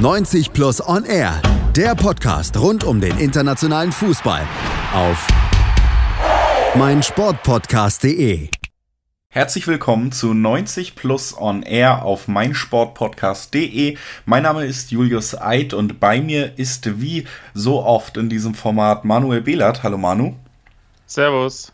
90 0.00 0.54
Plus 0.54 0.80
On 0.88 1.04
Air, 1.04 1.42
der 1.76 1.94
Podcast 1.94 2.56
rund 2.56 2.84
um 2.84 3.02
den 3.02 3.18
internationalen 3.18 3.92
Fußball 3.92 4.48
auf 4.94 5.28
meinsportpodcast.de. 6.74 8.48
Herzlich 9.28 9.66
willkommen 9.66 10.10
zu 10.10 10.32
90 10.32 10.94
Plus 10.94 11.36
On 11.38 11.62
Air 11.62 12.02
auf 12.02 12.28
meinsportpodcast.de. 12.28 13.98
Mein 14.24 14.42
Name 14.44 14.64
ist 14.64 14.90
Julius 14.90 15.38
Eid 15.38 15.74
und 15.74 16.00
bei 16.00 16.22
mir 16.22 16.58
ist 16.58 17.02
wie 17.02 17.26
so 17.52 17.84
oft 17.84 18.16
in 18.16 18.30
diesem 18.30 18.54
Format 18.54 19.04
Manuel 19.04 19.42
Behlert. 19.42 19.82
Hallo 19.82 19.98
Manu. 19.98 20.34
Servus. 21.04 21.72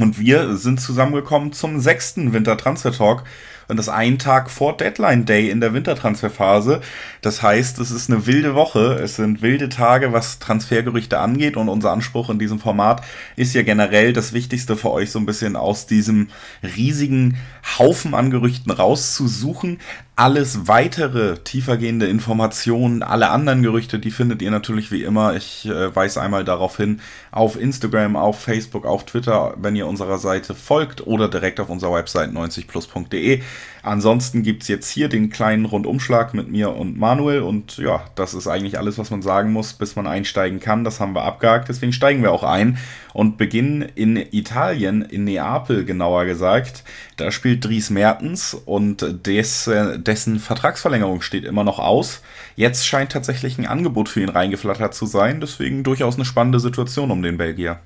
Und 0.00 0.18
wir 0.18 0.56
sind 0.56 0.80
zusammengekommen 0.80 1.52
zum 1.52 1.78
sechsten 1.78 2.32
Wintertransfer 2.32 2.90
Talk 2.90 3.22
und 3.70 3.76
das 3.76 3.88
einen 3.88 4.18
Tag 4.18 4.50
vor 4.50 4.76
Deadline 4.76 5.24
Day 5.24 5.48
in 5.48 5.60
der 5.60 5.72
Wintertransferphase. 5.72 6.80
Das 7.22 7.42
heißt, 7.42 7.78
es 7.78 7.90
ist 7.90 8.10
eine 8.10 8.26
wilde 8.26 8.54
Woche, 8.54 8.94
es 9.02 9.16
sind 9.16 9.40
wilde 9.40 9.68
Tage, 9.68 10.12
was 10.12 10.38
Transfergerüchte 10.38 11.18
angeht 11.18 11.56
und 11.56 11.68
unser 11.68 11.92
Anspruch 11.92 12.28
in 12.30 12.38
diesem 12.38 12.58
Format 12.58 13.02
ist 13.36 13.54
ja 13.54 13.62
generell 13.62 14.12
das 14.12 14.32
Wichtigste 14.32 14.76
für 14.76 14.90
euch 14.90 15.10
so 15.10 15.18
ein 15.18 15.26
bisschen 15.26 15.56
aus 15.56 15.86
diesem 15.86 16.28
riesigen 16.62 17.38
Haufen 17.78 18.14
an 18.14 18.30
Gerüchten 18.30 18.72
rauszusuchen. 18.72 19.78
Alles 20.20 20.68
weitere 20.68 21.38
tiefergehende 21.38 22.06
Informationen, 22.06 23.02
alle 23.02 23.30
anderen 23.30 23.62
Gerüchte, 23.62 23.98
die 23.98 24.10
findet 24.10 24.42
ihr 24.42 24.50
natürlich 24.50 24.92
wie 24.92 25.02
immer. 25.02 25.34
Ich 25.34 25.64
äh, 25.64 25.96
weise 25.96 26.20
einmal 26.20 26.44
darauf 26.44 26.76
hin, 26.76 27.00
auf 27.30 27.58
Instagram, 27.58 28.16
auf 28.16 28.38
Facebook, 28.38 28.84
auf 28.84 29.06
Twitter, 29.06 29.54
wenn 29.56 29.76
ihr 29.76 29.86
unserer 29.86 30.18
Seite 30.18 30.54
folgt 30.54 31.06
oder 31.06 31.28
direkt 31.28 31.58
auf 31.58 31.70
unserer 31.70 31.94
Website 31.94 32.32
90plus.de. 32.32 33.40
Ansonsten 33.82 34.42
gibt's 34.42 34.68
jetzt 34.68 34.90
hier 34.90 35.08
den 35.08 35.30
kleinen 35.30 35.64
Rundumschlag 35.64 36.34
mit 36.34 36.50
mir 36.50 36.74
und 36.76 36.98
Manuel 36.98 37.40
und 37.40 37.78
ja, 37.78 38.04
das 38.14 38.34
ist 38.34 38.46
eigentlich 38.46 38.78
alles, 38.78 38.98
was 38.98 39.10
man 39.10 39.22
sagen 39.22 39.52
muss, 39.52 39.72
bis 39.72 39.96
man 39.96 40.06
einsteigen 40.06 40.60
kann. 40.60 40.84
Das 40.84 41.00
haben 41.00 41.14
wir 41.14 41.22
abgehakt, 41.22 41.68
deswegen 41.68 41.92
steigen 41.92 42.22
wir 42.22 42.32
auch 42.32 42.42
ein 42.42 42.78
und 43.14 43.38
beginnen 43.38 43.82
in 43.82 44.16
Italien, 44.16 45.02
in 45.02 45.24
Neapel 45.24 45.84
genauer 45.84 46.26
gesagt. 46.26 46.84
Da 47.16 47.30
spielt 47.30 47.64
Dries 47.64 47.88
Mertens 47.88 48.54
und 48.54 49.26
des, 49.26 49.70
dessen 49.96 50.38
Vertragsverlängerung 50.38 51.22
steht 51.22 51.44
immer 51.44 51.64
noch 51.64 51.78
aus. 51.78 52.22
Jetzt 52.56 52.86
scheint 52.86 53.12
tatsächlich 53.12 53.56
ein 53.58 53.66
Angebot 53.66 54.10
für 54.10 54.20
ihn 54.20 54.28
reingeflattert 54.28 54.94
zu 54.94 55.06
sein, 55.06 55.40
deswegen 55.40 55.84
durchaus 55.84 56.16
eine 56.16 56.26
spannende 56.26 56.60
Situation 56.60 57.10
um 57.10 57.22
den 57.22 57.38
Belgier. 57.38 57.80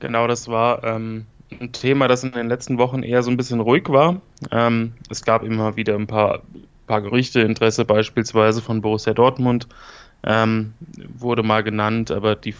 Genau, 0.00 0.26
das 0.26 0.48
war 0.48 0.84
ähm, 0.84 1.24
ein 1.60 1.72
Thema, 1.72 2.08
das 2.08 2.24
in 2.24 2.32
den 2.32 2.48
letzten 2.48 2.78
Wochen 2.78 3.02
eher 3.02 3.22
so 3.22 3.30
ein 3.30 3.36
bisschen 3.36 3.60
ruhig 3.60 3.88
war. 3.88 4.20
Ähm, 4.50 4.92
es 5.10 5.24
gab 5.24 5.42
immer 5.42 5.76
wieder 5.76 5.94
ein 5.94 6.06
paar, 6.06 6.42
paar 6.86 7.02
Gerüchte, 7.02 7.40
Interesse 7.40 7.84
beispielsweise 7.84 8.60
von 8.62 8.80
Borussia 8.80 9.14
Dortmund 9.14 9.68
ähm, 10.24 10.74
wurde 11.18 11.42
mal 11.42 11.62
genannt, 11.62 12.10
aber 12.10 12.34
die 12.34 12.54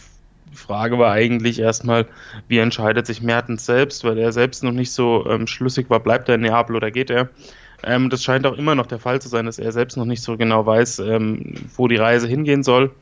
Frage 0.53 0.99
war 0.99 1.13
eigentlich 1.13 1.59
erstmal, 1.59 2.07
wie 2.47 2.59
entscheidet 2.59 3.07
sich 3.07 3.23
Mertens 3.23 3.67
selbst, 3.67 4.05
weil 4.05 4.19
er 4.19 4.33
selbst 4.33 4.63
noch 4.63 4.73
nicht 4.73 4.93
so 4.93 5.27
ähm, 5.29 5.47
schlüssig 5.47 5.91
war, 5.91 6.01
bleibt 6.01 6.29
er 6.29 6.37
in 6.37 6.43
Neapel 6.43 6.77
oder 6.77 6.91
geht 6.91 7.11
er? 7.11 7.29
Ähm, 7.83 8.09
das 8.11 8.23
scheint 8.23 8.47
auch 8.47 8.57
immer 8.57 8.75
noch 8.75 8.87
der 8.87 8.99
Fall 8.99 9.21
zu 9.21 9.29
sein, 9.29 9.47
dass 9.47 9.59
er 9.59 9.73
selbst 9.73 9.97
noch 9.97 10.05
nicht 10.05 10.23
so 10.23 10.37
genau 10.37 10.65
weiß, 10.65 11.01
ähm, 11.01 11.55
wo 11.77 11.89
die 11.89 11.97
Reise 11.97 12.29
hingehen 12.29 12.63
soll. 12.63 12.93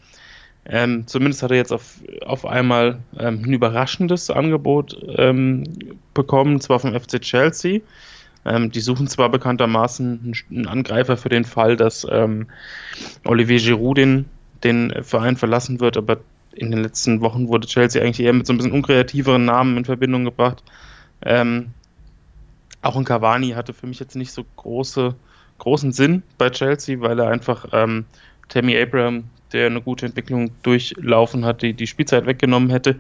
Ähm, 0.65 1.07
zumindest 1.07 1.43
hat 1.43 1.51
er 1.51 1.57
jetzt 1.57 1.73
auf, 1.73 1.97
auf 2.25 2.47
einmal 2.47 3.01
ähm, 3.19 3.43
ein 3.45 3.53
überraschendes 3.53 4.31
Angebot 4.31 4.97
ähm, 5.17 5.65
bekommen, 6.15 6.61
zwar 6.61 6.79
vom 6.79 6.99
FC 6.99 7.21
Chelsea. 7.21 7.81
Ähm, 8.45 8.71
die 8.71 8.81
suchen 8.81 9.09
zwar 9.09 9.29
bekanntermaßen 9.29 10.35
einen 10.51 10.67
Angreifer 10.67 11.17
für 11.17 11.29
den 11.29 11.45
Fall, 11.45 11.77
dass 11.77 12.07
ähm, 12.09 12.47
Olivier 13.25 13.59
Giroud 13.59 13.99
den, 13.99 14.27
den 14.63 14.93
Verein 15.03 15.37
verlassen 15.37 15.81
wird, 15.81 15.97
aber 15.97 16.19
in 16.53 16.71
den 16.71 16.83
letzten 16.83 17.21
Wochen 17.21 17.49
wurde 17.49 17.67
Chelsea 17.67 18.03
eigentlich 18.03 18.21
eher 18.21 18.33
mit 18.33 18.47
so 18.47 18.53
ein 18.53 18.57
bisschen 18.57 18.73
unkreativeren 18.73 19.45
Namen 19.45 19.79
in 19.79 19.85
Verbindung 19.85 20.25
gebracht. 20.25 20.63
Ähm, 21.23 21.71
auch 22.83 22.97
ein 22.97 23.05
Cavani 23.05 23.51
hatte 23.51 23.73
für 23.73 23.87
mich 23.87 24.01
jetzt 24.01 24.17
nicht 24.17 24.33
so 24.33 24.45
große, 24.57 25.15
großen 25.59 25.93
Sinn 25.93 26.23
bei 26.37 26.51
Chelsea, 26.51 27.01
weil 27.01 27.19
er 27.21 27.29
einfach 27.29 27.65
Tammy 28.49 28.77
Abraham 28.77 29.25
der 29.53 29.67
eine 29.67 29.81
gute 29.81 30.07
Entwicklung 30.07 30.51
durchlaufen 30.63 31.45
hat, 31.45 31.63
die 31.63 31.75
die 31.75 31.87
Spielzeit 31.87 32.27
weggenommen 32.27 32.71
hätte. 32.71 32.97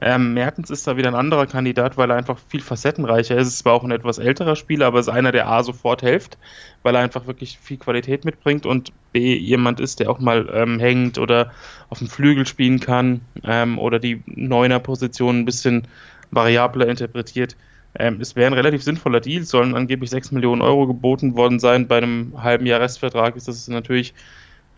Ähm, 0.00 0.34
Mertens 0.34 0.68
ist 0.68 0.86
da 0.86 0.98
wieder 0.98 1.08
ein 1.08 1.14
anderer 1.14 1.46
Kandidat, 1.46 1.96
weil 1.96 2.10
er 2.10 2.16
einfach 2.16 2.38
viel 2.48 2.60
facettenreicher 2.60 3.36
ist. 3.36 3.48
Es 3.48 3.64
war 3.64 3.72
auch 3.72 3.84
ein 3.84 3.90
etwas 3.90 4.18
älterer 4.18 4.54
Spieler, 4.54 4.86
aber 4.86 5.00
ist 5.00 5.08
einer, 5.08 5.32
der 5.32 5.48
A 5.48 5.62
sofort 5.62 6.02
hilft, 6.02 6.36
weil 6.82 6.94
er 6.94 7.00
einfach 7.00 7.26
wirklich 7.26 7.58
viel 7.62 7.78
Qualität 7.78 8.26
mitbringt 8.26 8.66
und 8.66 8.92
B 9.12 9.36
jemand 9.36 9.80
ist, 9.80 10.00
der 10.00 10.10
auch 10.10 10.18
mal 10.18 10.50
ähm, 10.52 10.78
hängt 10.78 11.16
oder 11.18 11.50
auf 11.88 11.98
dem 11.98 12.08
Flügel 12.08 12.46
spielen 12.46 12.78
kann 12.78 13.22
ähm, 13.44 13.78
oder 13.78 13.98
die 13.98 14.22
Neuner-Position 14.26 15.40
ein 15.40 15.44
bisschen 15.46 15.88
variabler 16.30 16.88
interpretiert. 16.88 17.56
Ähm, 17.98 18.20
es 18.20 18.36
wäre 18.36 18.48
ein 18.48 18.52
relativ 18.52 18.82
sinnvoller 18.82 19.20
Deal, 19.20 19.44
sollen 19.44 19.74
angeblich 19.74 20.10
6 20.10 20.32
Millionen 20.32 20.60
Euro 20.60 20.86
geboten 20.86 21.36
worden 21.36 21.58
sein. 21.58 21.88
Bei 21.88 21.96
einem 21.96 22.34
halben 22.36 22.66
Jahr 22.66 22.80
Restvertrag 22.80 23.34
ist 23.36 23.48
das 23.48 23.66
natürlich 23.68 24.12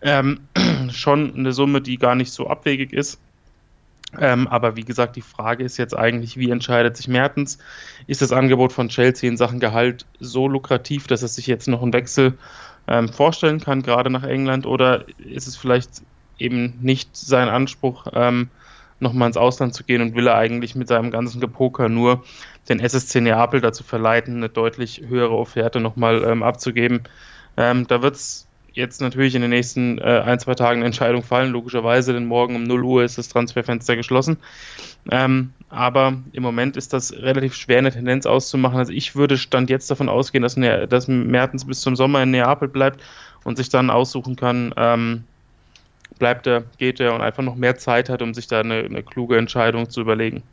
ähm, 0.01 0.41
schon 0.91 1.35
eine 1.35 1.53
Summe, 1.53 1.81
die 1.81 1.97
gar 1.97 2.15
nicht 2.15 2.31
so 2.31 2.47
abwegig 2.47 2.93
ist. 2.93 3.19
Ähm, 4.17 4.47
aber 4.47 4.75
wie 4.75 4.83
gesagt, 4.83 5.15
die 5.15 5.21
Frage 5.21 5.63
ist 5.63 5.77
jetzt 5.77 5.95
eigentlich, 5.95 6.35
wie 6.37 6.49
entscheidet 6.49 6.97
sich 6.97 7.07
Mertens? 7.07 7.59
Ist 8.07 8.21
das 8.21 8.31
Angebot 8.31 8.73
von 8.73 8.89
Chelsea 8.89 9.29
in 9.29 9.37
Sachen 9.37 9.59
Gehalt 9.59 10.05
so 10.19 10.47
lukrativ, 10.47 11.05
dass 11.05 11.21
er 11.21 11.27
sich 11.27 11.45
jetzt 11.45 11.67
noch 11.67 11.83
einen 11.83 11.93
Wechsel 11.93 12.37
ähm, 12.87 13.09
vorstellen 13.09 13.59
kann, 13.59 13.83
gerade 13.83 14.09
nach 14.09 14.23
England? 14.23 14.65
Oder 14.65 15.05
ist 15.19 15.47
es 15.47 15.55
vielleicht 15.55 16.01
eben 16.39 16.79
nicht 16.81 17.15
sein 17.15 17.49
Anspruch, 17.49 18.07
ähm, 18.13 18.49
nochmal 18.99 19.27
ins 19.27 19.37
Ausland 19.37 19.73
zu 19.75 19.83
gehen 19.83 20.01
und 20.01 20.15
will 20.15 20.27
er 20.27 20.35
eigentlich 20.35 20.75
mit 20.75 20.87
seinem 20.87 21.11
ganzen 21.11 21.39
Gepoker 21.39 21.87
nur 21.87 22.23
den 22.67 22.79
SSC 22.79 23.21
Neapel 23.21 23.61
dazu 23.61 23.83
verleiten, 23.83 24.37
eine 24.37 24.49
deutlich 24.49 25.03
höhere 25.07 25.37
Offerte 25.37 25.79
nochmal 25.79 26.23
ähm, 26.23 26.41
abzugeben? 26.41 27.03
Ähm, 27.57 27.85
da 27.87 28.01
wird 28.01 28.15
es 28.15 28.48
jetzt 28.73 29.01
natürlich 29.01 29.35
in 29.35 29.41
den 29.41 29.49
nächsten 29.49 29.97
äh, 29.99 30.23
ein, 30.25 30.39
zwei 30.39 30.55
Tagen 30.55 30.79
eine 30.79 30.87
Entscheidung 30.87 31.23
fallen, 31.23 31.51
logischerweise, 31.51 32.13
denn 32.13 32.25
morgen 32.25 32.55
um 32.55 32.63
0 32.63 32.83
Uhr 32.83 33.03
ist 33.03 33.17
das 33.17 33.29
Transferfenster 33.29 33.95
geschlossen. 33.95 34.37
Ähm, 35.11 35.53
aber 35.69 36.17
im 36.33 36.43
Moment 36.43 36.77
ist 36.77 36.93
das 36.93 37.13
relativ 37.13 37.55
schwer, 37.55 37.79
eine 37.79 37.91
Tendenz 37.91 38.25
auszumachen. 38.25 38.77
Also 38.77 38.91
ich 38.91 39.15
würde 39.15 39.37
Stand 39.37 39.69
jetzt 39.69 39.89
davon 39.89 40.09
ausgehen, 40.09 40.41
dass, 40.41 40.57
ne 40.57 40.87
dass 40.87 41.07
Mertens 41.07 41.65
bis 41.65 41.81
zum 41.81 41.95
Sommer 41.95 42.23
in 42.23 42.31
Neapel 42.31 42.67
bleibt 42.67 43.01
und 43.43 43.57
sich 43.57 43.69
dann 43.69 43.89
aussuchen 43.89 44.35
kann, 44.35 44.73
ähm, 44.77 45.23
bleibt 46.17 46.47
er, 46.47 46.63
geht 46.77 46.99
er 46.99 47.13
und 47.13 47.21
einfach 47.21 47.43
noch 47.43 47.55
mehr 47.55 47.77
Zeit 47.77 48.09
hat, 48.09 48.21
um 48.21 48.33
sich 48.33 48.47
da 48.47 48.59
eine, 48.59 48.79
eine 48.79 49.03
kluge 49.03 49.37
Entscheidung 49.37 49.89
zu 49.89 50.01
überlegen. 50.01 50.43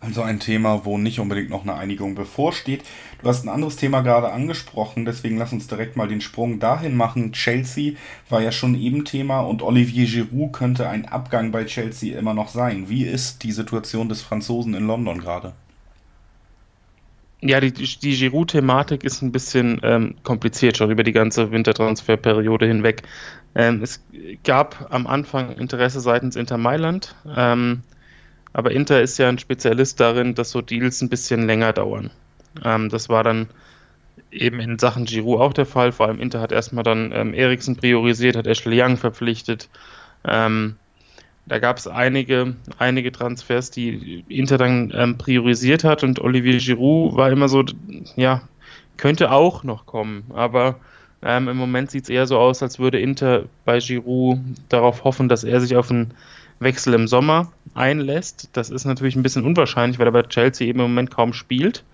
Also 0.00 0.22
ein 0.22 0.38
Thema, 0.38 0.84
wo 0.84 0.96
nicht 0.96 1.18
unbedingt 1.18 1.50
noch 1.50 1.62
eine 1.62 1.74
Einigung 1.74 2.14
bevorsteht. 2.14 2.84
Du 3.20 3.28
hast 3.28 3.44
ein 3.44 3.48
anderes 3.48 3.76
Thema 3.76 4.02
gerade 4.02 4.30
angesprochen, 4.30 5.04
deswegen 5.04 5.38
lass 5.38 5.52
uns 5.52 5.66
direkt 5.66 5.96
mal 5.96 6.06
den 6.06 6.20
Sprung 6.20 6.60
dahin 6.60 6.96
machen. 6.96 7.32
Chelsea 7.32 7.94
war 8.28 8.40
ja 8.40 8.52
schon 8.52 8.76
eben 8.76 9.04
Thema 9.04 9.40
und 9.40 9.60
Olivier 9.60 10.06
Giroud 10.06 10.52
könnte 10.52 10.88
ein 10.88 11.06
Abgang 11.06 11.50
bei 11.50 11.64
Chelsea 11.64 12.16
immer 12.16 12.32
noch 12.32 12.48
sein. 12.48 12.88
Wie 12.88 13.04
ist 13.04 13.42
die 13.42 13.50
Situation 13.50 14.08
des 14.08 14.22
Franzosen 14.22 14.74
in 14.74 14.86
London 14.86 15.18
gerade? 15.18 15.54
Ja, 17.40 17.60
die, 17.60 17.72
die 17.72 18.16
Giroud-Thematik 18.16 19.04
ist 19.04 19.22
ein 19.22 19.30
bisschen 19.30 19.80
ähm, 19.84 20.14
kompliziert, 20.24 20.76
schon 20.76 20.90
über 20.90 21.04
die 21.04 21.12
ganze 21.12 21.52
Wintertransferperiode 21.52 22.66
hinweg. 22.66 23.02
Ähm, 23.54 23.80
es 23.82 24.02
gab 24.42 24.88
am 24.90 25.06
Anfang 25.06 25.52
Interesse 25.56 26.00
seitens 26.00 26.34
Inter 26.34 26.58
Mailand. 26.58 27.14
Ähm, 27.36 27.82
aber 28.52 28.72
Inter 28.72 29.00
ist 29.02 29.18
ja 29.18 29.28
ein 29.28 29.38
Spezialist 29.38 30.00
darin, 30.00 30.34
dass 30.34 30.50
so 30.50 30.60
Deals 30.60 31.00
ein 31.02 31.08
bisschen 31.08 31.46
länger 31.46 31.72
dauern. 31.72 32.10
Ähm, 32.64 32.88
das 32.88 33.08
war 33.08 33.24
dann 33.24 33.48
eben 34.30 34.60
in 34.60 34.78
Sachen 34.78 35.04
Giroud 35.04 35.40
auch 35.40 35.52
der 35.52 35.66
Fall. 35.66 35.92
Vor 35.92 36.06
allem 36.06 36.20
Inter 36.20 36.40
hat 36.40 36.52
erstmal 36.52 36.84
dann 36.84 37.12
ähm, 37.12 37.34
Eriksen 37.34 37.76
priorisiert, 37.76 38.36
hat 38.36 38.46
Ashley 38.46 38.82
Young 38.82 38.96
verpflichtet. 38.96 39.68
Ähm, 40.24 40.76
da 41.46 41.58
gab 41.58 41.78
es 41.78 41.86
einige, 41.86 42.56
einige 42.78 43.10
Transfers, 43.10 43.70
die 43.70 44.24
Inter 44.28 44.58
dann 44.58 44.92
ähm, 44.94 45.16
priorisiert 45.16 45.82
hat 45.82 46.04
und 46.04 46.20
Olivier 46.20 46.58
Giroud 46.58 47.16
war 47.16 47.30
immer 47.30 47.48
so, 47.48 47.64
ja, 48.16 48.42
könnte 48.98 49.30
auch 49.30 49.64
noch 49.64 49.86
kommen, 49.86 50.24
aber 50.34 50.78
ähm, 51.22 51.48
im 51.48 51.56
Moment 51.56 51.90
sieht 51.90 52.04
es 52.04 52.10
eher 52.10 52.26
so 52.26 52.38
aus, 52.38 52.62
als 52.62 52.78
würde 52.78 53.00
Inter 53.00 53.44
bei 53.64 53.78
Giroud 53.78 54.40
darauf 54.68 55.04
hoffen, 55.04 55.28
dass 55.28 55.42
er 55.42 55.60
sich 55.60 55.74
auf 55.76 55.90
ein 55.90 56.12
Wechsel 56.60 56.94
im 56.94 57.06
Sommer 57.06 57.52
einlässt. 57.74 58.50
Das 58.52 58.70
ist 58.70 58.84
natürlich 58.84 59.16
ein 59.16 59.22
bisschen 59.22 59.44
unwahrscheinlich, 59.44 59.98
weil 59.98 60.08
er 60.08 60.12
bei 60.12 60.22
Chelsea 60.22 60.66
eben 60.66 60.80
im 60.80 60.86
Moment 60.86 61.10
kaum 61.10 61.32
spielt 61.32 61.84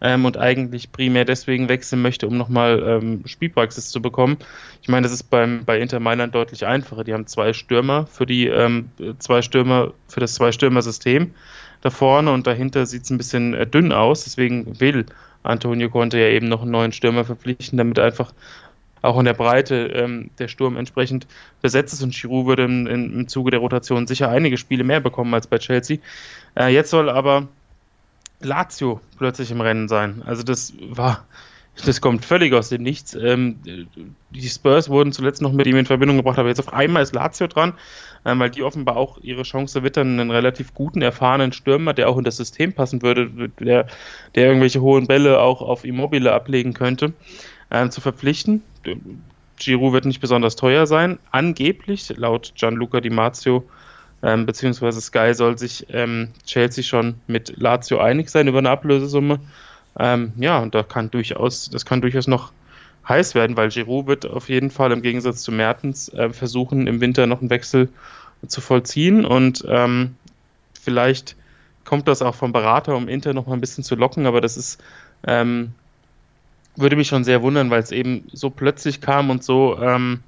ähm, 0.00 0.24
und 0.24 0.36
eigentlich 0.36 0.92
primär 0.92 1.24
deswegen 1.24 1.68
wechseln 1.68 2.02
möchte, 2.02 2.26
um 2.26 2.36
nochmal 2.36 2.82
ähm, 2.86 3.22
Spielpraxis 3.26 3.90
zu 3.90 4.00
bekommen. 4.00 4.36
Ich 4.82 4.88
meine, 4.88 5.04
das 5.04 5.12
ist 5.12 5.24
beim, 5.24 5.64
bei 5.64 5.78
Inter 5.78 6.00
Mailand 6.00 6.34
deutlich 6.34 6.66
einfacher. 6.66 7.04
Die 7.04 7.12
haben 7.12 7.26
zwei 7.26 7.52
Stürmer 7.52 8.06
für 8.06 8.26
die 8.26 8.46
ähm, 8.46 8.90
zwei 9.18 9.42
Stürmer, 9.42 9.92
für 10.08 10.20
das 10.20 10.34
Zwei-Stürmer-System 10.34 11.32
da 11.82 11.90
vorne 11.90 12.32
und 12.32 12.46
dahinter 12.46 12.86
sieht 12.86 13.04
es 13.04 13.10
ein 13.10 13.18
bisschen 13.18 13.54
äh, 13.54 13.66
dünn 13.66 13.92
aus. 13.92 14.24
Deswegen 14.24 14.80
will 14.80 15.06
Antonio 15.42 15.88
Conte 15.88 16.18
ja 16.18 16.28
eben 16.28 16.48
noch 16.48 16.62
einen 16.62 16.72
neuen 16.72 16.92
Stürmer 16.92 17.24
verpflichten, 17.24 17.78
damit 17.78 17.98
einfach 17.98 18.32
auch 19.02 19.18
in 19.18 19.24
der 19.24 19.34
Breite 19.34 19.86
ähm, 19.94 20.30
der 20.38 20.48
Sturm 20.48 20.76
entsprechend 20.76 21.26
besetzt 21.62 21.94
ist 21.94 22.02
und 22.02 22.14
Giroud 22.14 22.46
würde 22.46 22.64
im, 22.64 22.86
im, 22.86 23.28
Zuge 23.28 23.50
der 23.50 23.60
Rotation 23.60 24.06
sicher 24.06 24.28
einige 24.28 24.56
Spiele 24.56 24.84
mehr 24.84 25.00
bekommen 25.00 25.32
als 25.34 25.46
bei 25.46 25.58
Chelsea. 25.58 25.98
Äh, 26.56 26.72
jetzt 26.72 26.90
soll 26.90 27.08
aber 27.08 27.48
Lazio 28.40 29.00
plötzlich 29.18 29.50
im 29.50 29.60
Rennen 29.60 29.88
sein. 29.88 30.22
Also 30.26 30.42
das 30.42 30.74
war, 30.80 31.24
das 31.84 32.00
kommt 32.00 32.24
völlig 32.24 32.52
aus 32.54 32.68
dem 32.68 32.82
Nichts. 32.82 33.14
Ähm, 33.14 33.58
die 34.30 34.48
Spurs 34.48 34.88
wurden 34.88 35.12
zuletzt 35.12 35.42
noch 35.42 35.52
mit 35.52 35.66
ihm 35.66 35.76
in 35.76 35.86
Verbindung 35.86 36.16
gebracht, 36.16 36.38
aber 36.38 36.48
jetzt 36.48 36.60
auf 36.60 36.72
einmal 36.72 37.02
ist 37.02 37.14
Lazio 37.14 37.46
dran, 37.46 37.74
ähm, 38.24 38.38
weil 38.38 38.50
die 38.50 38.62
offenbar 38.62 38.96
auch 38.96 39.18
ihre 39.22 39.42
Chance 39.42 39.82
wittern, 39.82 40.20
einen 40.20 40.30
relativ 40.30 40.74
guten, 40.74 41.02
erfahrenen 41.02 41.52
Stürmer, 41.52 41.94
der 41.94 42.08
auch 42.08 42.18
in 42.18 42.24
das 42.24 42.36
System 42.36 42.72
passen 42.72 43.02
würde, 43.02 43.50
der, 43.60 43.86
der 44.34 44.46
irgendwelche 44.46 44.80
hohen 44.80 45.06
Bälle 45.06 45.40
auch 45.40 45.62
auf 45.62 45.84
Immobile 45.84 46.32
ablegen 46.32 46.72
könnte, 46.72 47.12
ähm, 47.70 47.90
zu 47.90 48.00
verpflichten. 48.00 48.62
Giroud 49.58 49.92
wird 49.92 50.04
nicht 50.04 50.20
besonders 50.20 50.56
teuer 50.56 50.86
sein. 50.86 51.18
Angeblich, 51.30 52.12
laut 52.16 52.52
Gianluca 52.56 53.00
Di 53.00 53.10
Marzio, 53.10 53.64
ähm, 54.22 54.46
beziehungsweise 54.46 55.00
Sky 55.00 55.34
soll 55.34 55.58
sich 55.58 55.86
ähm, 55.90 56.28
Chelsea 56.44 56.84
schon 56.84 57.14
mit 57.26 57.56
Lazio 57.56 57.98
einig 57.98 58.28
sein 58.28 58.48
über 58.48 58.58
eine 58.58 58.70
Ablösesumme. 58.70 59.40
Ähm, 59.98 60.32
ja, 60.36 60.58
und 60.58 60.74
da 60.74 60.82
kann 60.82 61.10
durchaus, 61.10 61.70
das 61.70 61.86
kann 61.86 62.00
durchaus 62.00 62.26
noch 62.26 62.52
heiß 63.08 63.34
werden, 63.34 63.56
weil 63.56 63.68
Giroud 63.68 64.06
wird 64.06 64.26
auf 64.26 64.48
jeden 64.48 64.70
Fall 64.70 64.92
im 64.92 65.02
Gegensatz 65.02 65.42
zu 65.42 65.52
Mertens 65.52 66.08
äh, 66.10 66.30
versuchen, 66.30 66.86
im 66.86 67.00
Winter 67.00 67.26
noch 67.26 67.40
einen 67.40 67.50
Wechsel 67.50 67.88
zu 68.46 68.60
vollziehen 68.60 69.24
und 69.24 69.64
ähm, 69.68 70.16
vielleicht 70.78 71.36
kommt 71.84 72.08
das 72.08 72.20
auch 72.20 72.34
vom 72.34 72.52
Berater, 72.52 72.96
um 72.96 73.08
Inter 73.08 73.32
noch 73.32 73.46
mal 73.46 73.54
ein 73.54 73.60
bisschen 73.60 73.84
zu 73.84 73.94
locken, 73.94 74.26
aber 74.26 74.40
das 74.40 74.56
ist 74.56 74.82
ähm, 75.26 75.72
würde 76.76 76.96
mich 76.96 77.08
schon 77.08 77.24
sehr 77.24 77.42
wundern, 77.42 77.70
weil 77.70 77.80
es 77.80 77.92
eben 77.92 78.24
so 78.32 78.50
plötzlich 78.50 79.00
kam 79.00 79.30
und 79.30 79.42
so, 79.42 79.78
ähm, 79.80 80.20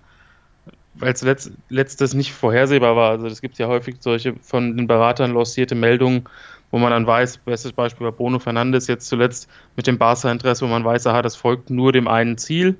weil 0.95 1.12
es 1.12 1.23
letzt, 1.23 1.53
letztes 1.69 2.15
nicht 2.15 2.33
vorhersehbar 2.33 2.97
war. 2.97 3.11
Also 3.11 3.27
es 3.27 3.41
gibt 3.41 3.59
ja 3.59 3.69
häufig 3.69 3.97
solche 4.00 4.35
von 4.43 4.77
den 4.77 4.87
Beratern 4.87 5.35
lancierte 5.35 5.75
Meldungen, 5.75 6.25
wo 6.71 6.79
man 6.79 6.91
dann 6.91 7.06
weiß, 7.06 7.39
bestes 7.39 7.73
Beispiel 7.73 8.05
war 8.05 8.12
Bruno 8.12 8.39
Fernandes 8.39 8.87
jetzt 8.89 9.09
zuletzt 9.09 9.49
mit 9.77 9.87
dem 9.87 9.99
Barca-Interesse, 9.99 10.65
wo 10.65 10.71
man 10.71 10.85
weiß, 10.85 11.06
aha, 11.06 11.23
das 11.23 11.37
folgt 11.37 11.71
nur 11.71 11.93
dem 11.93 12.09
einen 12.09 12.37
Ziel. 12.37 12.77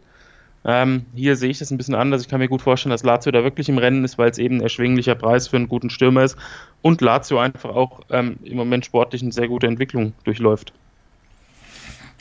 Ähm, 0.65 1.07
hier 1.15 1.37
sehe 1.37 1.51
ich 1.51 1.59
das 1.59 1.71
ein 1.71 1.79
bisschen 1.79 1.95
anders. 1.95 2.23
Ich 2.23 2.29
kann 2.29 2.41
mir 2.41 2.49
gut 2.49 2.63
vorstellen, 2.63 2.91
dass 2.91 3.05
Lazio 3.05 3.33
da 3.33 3.45
wirklich 3.45 3.69
im 3.69 3.79
Rennen 3.79 4.05
ist, 4.05 4.19
weil 4.19 4.31
es 4.31 4.39
eben 4.39 4.57
ein 4.57 4.63
erschwinglicher 4.63 5.15
Preis 5.15 5.49
für 5.49 5.57
einen 5.57 5.69
guten 5.69 5.89
Stürmer 5.89 6.25
ist 6.25 6.37
und 6.83 7.01
Lazio 7.01 7.39
einfach 7.39 7.71
auch 7.71 8.01
ähm, 8.11 8.39
im 8.43 8.57
Moment 8.57 8.85
sportlich 8.85 9.23
eine 9.23 9.33
sehr 9.33 9.49
gute 9.49 9.67
Entwicklung 9.67 10.13
durchläuft. 10.25 10.73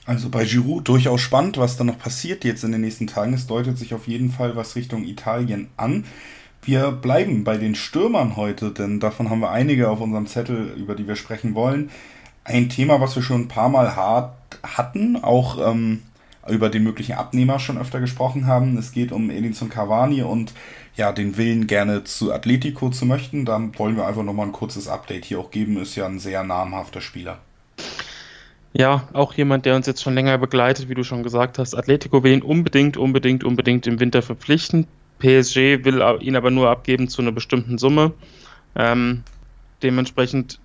Also 0.07 0.29
bei 0.29 0.45
Giroud 0.45 0.87
durchaus 0.87 1.19
spannend, 1.19 1.57
was 1.57 1.75
da 1.75 1.83
noch 1.83 1.99
passiert 1.99 2.45
jetzt 2.45 2.63
in 2.63 2.71
den 2.71 2.79
nächsten 2.79 3.07
Tagen. 3.07 3.33
Es 3.33 3.45
deutet 3.45 3.77
sich 3.77 3.93
auf 3.93 4.07
jeden 4.07 4.31
Fall 4.31 4.55
was 4.55 4.77
Richtung 4.77 5.03
Italien 5.03 5.67
an. 5.75 6.05
Wir 6.61 6.91
bleiben 6.93 7.43
bei 7.43 7.57
den 7.57 7.75
Stürmern 7.75 8.37
heute, 8.37 8.71
denn 8.71 9.01
davon 9.01 9.29
haben 9.29 9.41
wir 9.41 9.51
einige 9.51 9.89
auf 9.89 9.99
unserem 9.99 10.25
Zettel, 10.25 10.73
über 10.77 10.95
die 10.95 11.09
wir 11.09 11.17
sprechen 11.17 11.55
wollen. 11.55 11.91
Ein 12.45 12.69
Thema, 12.69 13.01
was 13.01 13.17
wir 13.17 13.21
schon 13.21 13.41
ein 13.41 13.47
paar 13.49 13.67
Mal 13.67 13.97
hart 13.97 14.33
hatten, 14.63 15.17
auch 15.17 15.59
ähm, 15.69 16.03
über 16.47 16.69
den 16.69 16.83
möglichen 16.83 17.15
Abnehmer 17.15 17.59
schon 17.59 17.77
öfter 17.77 17.99
gesprochen 17.99 18.47
haben. 18.47 18.77
Es 18.77 18.93
geht 18.93 19.11
um 19.11 19.29
Edinson 19.29 19.67
Cavani 19.67 20.21
und 20.21 20.53
ja, 20.95 21.11
den 21.11 21.35
Willen 21.35 21.67
gerne 21.67 22.05
zu 22.05 22.31
Atletico 22.31 22.91
zu 22.91 23.05
möchten. 23.05 23.43
Da 23.43 23.61
wollen 23.77 23.97
wir 23.97 24.07
einfach 24.07 24.23
nochmal 24.23 24.45
ein 24.45 24.53
kurzes 24.53 24.87
Update 24.87 25.25
hier 25.25 25.39
auch 25.39 25.51
geben. 25.51 25.75
Ist 25.75 25.97
ja 25.97 26.05
ein 26.05 26.19
sehr 26.19 26.45
namhafter 26.45 27.01
Spieler. 27.01 27.39
Ja, 28.77 29.07
auch 29.13 29.33
jemand, 29.33 29.65
der 29.65 29.75
uns 29.75 29.87
jetzt 29.87 30.03
schon 30.03 30.13
länger 30.13 30.37
begleitet, 30.37 30.87
wie 30.87 30.93
du 30.93 31.03
schon 31.03 31.23
gesagt 31.23 31.57
hast. 31.57 31.73
Atletico 31.73 32.21
will 32.23 32.33
ihn 32.33 32.43
unbedingt, 32.43 32.95
unbedingt, 32.95 33.43
unbedingt 33.43 33.87
im 33.87 33.99
Winter 33.99 34.21
verpflichten. 34.21 34.85
PSG 35.17 35.83
will 35.83 36.03
ihn 36.21 36.35
aber 36.35 36.51
nur 36.51 36.69
abgeben 36.69 37.09
zu 37.09 37.23
einer 37.23 37.31
bestimmten 37.31 37.79
Summe. 37.79 38.13
Ähm, 38.75 39.23
dementsprechend 39.81 40.59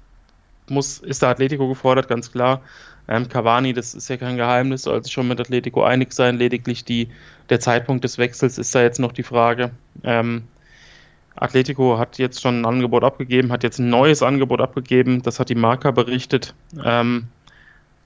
muss, 0.68 0.98
ist 0.98 1.22
der 1.22 1.30
Atletico 1.30 1.66
gefordert, 1.68 2.06
ganz 2.06 2.30
klar. 2.30 2.60
Ähm, 3.08 3.30
Cavani, 3.30 3.72
das 3.72 3.94
ist 3.94 4.10
ja 4.10 4.18
kein 4.18 4.36
Geheimnis, 4.36 4.82
soll 4.82 5.02
sich 5.02 5.12
schon 5.14 5.26
mit 5.26 5.40
Atletico 5.40 5.82
einig 5.82 6.12
sein. 6.12 6.36
Lediglich 6.36 6.84
die, 6.84 7.08
der 7.48 7.60
Zeitpunkt 7.60 8.04
des 8.04 8.18
Wechsels 8.18 8.58
ist 8.58 8.74
da 8.74 8.82
jetzt 8.82 9.00
noch 9.00 9.12
die 9.12 9.22
Frage. 9.22 9.70
Ähm, 10.04 10.42
Atletico 11.34 11.96
hat 11.96 12.18
jetzt 12.18 12.42
schon 12.42 12.60
ein 12.60 12.66
Angebot 12.66 13.04
abgegeben, 13.04 13.52
hat 13.52 13.62
jetzt 13.62 13.78
ein 13.78 13.88
neues 13.88 14.22
Angebot 14.22 14.60
abgegeben. 14.60 15.22
Das 15.22 15.40
hat 15.40 15.48
die 15.48 15.54
Marca 15.54 15.92
berichtet. 15.92 16.54
Ähm, 16.84 17.28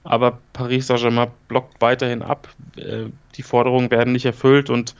aber 0.07 0.39
Paris 0.53 0.87
Saint-Germain 0.87 1.29
blockt 1.49 1.81
weiterhin 1.81 2.21
ab. 2.21 2.47
Äh, 2.77 3.09
die 3.35 3.43
Forderungen 3.43 3.91
werden 3.91 4.13
nicht 4.13 4.25
erfüllt 4.25 4.69
und 4.69 4.95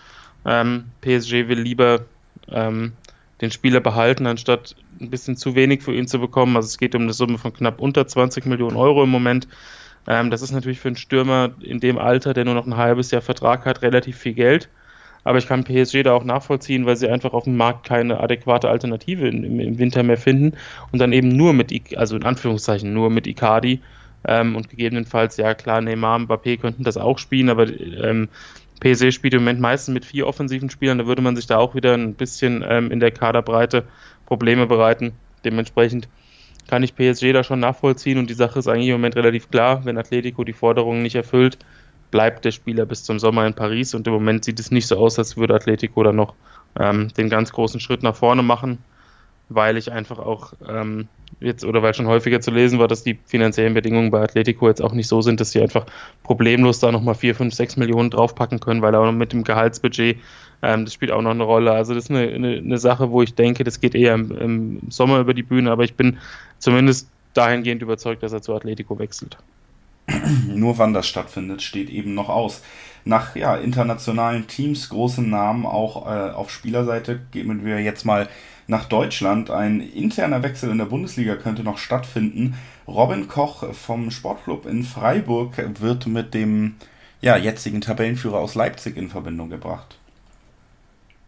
ähm, 0.46 0.86
PSG 1.02 1.48
will 1.48 1.60
lieber 1.60 2.02
ähm, 2.52 2.92
den 3.40 3.52
Spieler 3.52 3.80
behalten, 3.80 4.28
anstatt 4.28 4.76
ein 5.00 5.10
bisschen 5.10 5.38
zu 5.38 5.56
wenig 5.56 5.82
für 5.82 5.94
ihn 5.94 6.08
zu 6.08 6.20
bekommen. 6.20 6.56
Also 6.58 6.68
es 6.68 6.78
geht 6.78 6.94
um 6.94 7.04
eine 7.04 7.14
Summe 7.14 7.38
von 7.38 7.54
knapp 7.54 7.80
unter 7.80 8.06
20 8.06 8.46
Millionen 8.46 8.76
Euro 8.76 9.04
im 9.04 9.10
Moment. 9.10 9.48
Ähm, 10.08 10.30
das 10.30 10.42
ist 10.42 10.52
natürlich 10.52 10.80
für 10.80 10.90
einen 10.90 10.98
Stürmer 10.98 11.52
in 11.62 11.80
dem 11.80 11.98
Alter, 11.98 12.34
der 12.34 12.44
nur 12.44 12.56
noch 12.56 12.68
ein 12.68 12.76
halbes 12.76 13.12
Jahr 13.12 13.22
Vertrag 13.22 13.66
hat, 13.66 13.82
relativ 13.82 14.18
viel 14.18 14.34
Geld. 14.34 14.68
Aber 15.24 15.38
ich 15.38 15.48
kann 15.48 15.64
PSG 15.64 16.04
da 16.04 16.14
auch 16.14 16.24
nachvollziehen, 16.24 16.86
weil 16.86 16.98
sie 16.98 17.10
einfach 17.10 17.34
auf 17.34 17.46
dem 17.46 17.56
Markt 17.56 17.86
keine 17.86 18.20
adäquate 18.20 18.70
Alternative 18.70 19.28
im, 19.28 19.60
im 19.60 19.78
Winter 19.78 20.04
mehr 20.04 20.18
finden 20.18 20.58
und 20.92 21.00
dann 21.00 21.14
eben 21.14 21.30
nur 21.30 21.54
mit, 21.54 21.98
also 21.98 22.18
in 22.18 22.24
Anführungszeichen 22.24 22.94
nur 22.94 23.10
mit 23.10 23.28
Icardi 23.28 23.82
ähm, 24.26 24.56
und 24.56 24.70
gegebenenfalls, 24.70 25.38
ja 25.38 25.54
klar, 25.54 25.82
Neymar, 25.82 26.20
Mbappé 26.20 26.60
könnten 26.60 26.84
das 26.84 26.98
auch 26.98 27.18
spielen, 27.18 27.50
aber 27.50 27.68
ähm, 27.68 28.30
PSG 28.80 29.12
spielt 29.12 29.34
im 29.34 29.42
Moment 29.42 29.60
meistens 29.60 29.94
mit 29.94 30.06
vier 30.06 30.28
offensiven 30.28 30.70
Spielern, 30.70 31.00
da 31.00 31.08
würde 31.08 31.22
man 31.22 31.36
sich 31.36 31.48
da 31.48 31.58
auch 31.58 31.76
wieder 31.76 31.94
ein 31.94 32.14
bisschen 32.14 32.64
ähm, 32.68 32.92
in 32.92 33.00
der 33.00 33.12
Kaderbreite 33.12 33.86
Probleme 34.26 34.68
bereiten. 34.68 35.14
Dementsprechend 35.44 36.08
kann 36.68 36.84
ich 36.84 36.96
PSG 36.96 37.34
da 37.34 37.44
schon 37.44 37.60
nachvollziehen 37.60 38.18
und 38.18 38.30
die 38.30 38.36
Sache 38.36 38.60
ist 38.60 38.68
eigentlich 38.68 38.88
im 38.88 38.96
Moment 38.96 39.16
relativ 39.16 39.50
klar, 39.50 39.86
wenn 39.86 39.98
Atletico 39.98 40.44
die 40.44 40.54
Forderungen 40.54 41.02
nicht 41.02 41.16
erfüllt, 41.16 41.58
bleibt 42.12 42.46
der 42.46 42.52
Spieler 42.52 42.86
bis 42.86 43.04
zum 43.04 43.20
Sommer 43.20 43.46
in 43.48 43.54
Paris. 43.54 43.96
Und 43.96 44.08
im 44.08 44.14
Moment 44.14 44.46
sieht 44.46 44.60
es 44.60 44.72
nicht 44.72 44.88
so 44.88 44.98
aus, 44.98 45.18
als 45.18 45.38
würde 45.38 45.56
Atletico 45.56 46.04
da 46.04 46.12
noch 46.12 46.36
ähm, 46.80 47.10
den 47.18 47.30
ganz 47.30 47.52
großen 47.52 47.80
Schritt 47.80 48.04
nach 48.04 48.16
vorne 48.16 48.44
machen, 48.44 48.80
weil 49.50 49.78
ich 49.78 49.92
einfach 49.92 50.20
auch 50.20 50.54
ähm, 50.68 51.08
jetzt 51.40 51.64
oder 51.64 51.82
weil 51.84 51.94
schon 51.94 52.08
häufiger 52.08 52.42
zu 52.42 52.52
lesen 52.52 52.80
war, 52.80 52.88
dass 52.88 53.04
die 53.04 53.18
finanziellen 53.26 53.74
Bedingungen 53.74 54.12
bei 54.12 54.22
Atletico 54.22 54.68
jetzt 54.68 54.82
auch 54.82 54.94
nicht 54.94 55.08
so 55.08 55.22
sind, 55.22 55.40
dass 55.40 55.52
sie 55.52 55.62
einfach 55.62 55.86
problemlos 56.24 56.80
da 56.80 56.92
nochmal 56.92 57.16
4, 57.16 57.36
5, 57.36 57.54
6 57.54 57.78
Millionen 57.78 58.10
draufpacken 58.10 58.60
können, 58.60 58.82
weil 58.82 58.96
auch 58.96 59.06
noch 59.06 59.12
mit 59.12 59.34
dem 59.34 59.44
Gehaltsbudget, 59.44 60.18
ähm, 60.62 60.86
das 60.86 60.94
spielt 60.94 61.12
auch 61.12 61.22
noch 61.22 61.32
eine 61.32 61.44
Rolle. 61.44 61.72
Also 61.72 61.94
das 61.94 62.06
ist 62.06 62.12
eine, 62.12 62.28
eine, 62.28 62.58
eine 62.58 62.78
Sache, 62.78 63.12
wo 63.12 63.22
ich 63.22 63.36
denke, 63.36 63.64
das 63.64 63.80
geht 63.80 63.96
eher 63.96 64.16
im, 64.16 64.32
im, 64.32 64.82
Sommer 64.90 65.20
über 65.20 65.34
die 65.34 65.44
Bühne, 65.44 65.72
aber 65.72 65.84
ich 65.84 65.96
bin 65.96 66.18
zumindest 66.60 67.08
dahingehend 67.34 67.82
überzeugt, 67.82 68.24
dass 68.24 68.34
er 68.34 68.42
zu 68.42 68.56
Atletico 68.56 68.98
wechselt. 68.98 69.38
Nur 70.48 70.78
wann 70.78 70.94
das 70.94 71.08
stattfindet, 71.08 71.62
steht 71.62 71.90
eben 71.90 72.14
noch 72.14 72.30
aus. 72.30 72.62
Nach 73.06 73.36
ja, 73.36 73.56
internationalen 73.56 74.48
Teams, 74.48 74.90
großen 74.90 75.30
Namen 75.30 75.66
auch 75.66 76.06
äh, 76.08 76.32
auf 76.32 76.52
Spielerseite, 76.52 77.22
gehen 77.32 77.66
wir 77.66 77.82
jetzt 77.82 78.06
mal 78.06 78.28
nach 78.68 78.86
Deutschland. 78.86 79.50
Ein 79.50 79.80
interner 79.80 80.44
Wechsel 80.44 80.70
in 80.70 80.78
der 80.78 80.86
Bundesliga 80.86 81.36
könnte 81.36 81.64
noch 81.64 81.78
stattfinden. 81.78 82.56
Robin 82.88 83.28
Koch 83.28 83.74
vom 83.74 84.12
Sportclub 84.12 84.66
in 84.66 84.84
Freiburg 84.84 85.54
wird 85.80 86.08
mit 86.08 86.34
dem 86.34 86.76
ja, 87.22 87.38
jetzigen 87.38 87.82
Tabellenführer 87.82 88.40
aus 88.40 88.56
Leipzig 88.56 88.98
in 88.98 89.10
Verbindung 89.10 89.50
gebracht. 89.50 89.98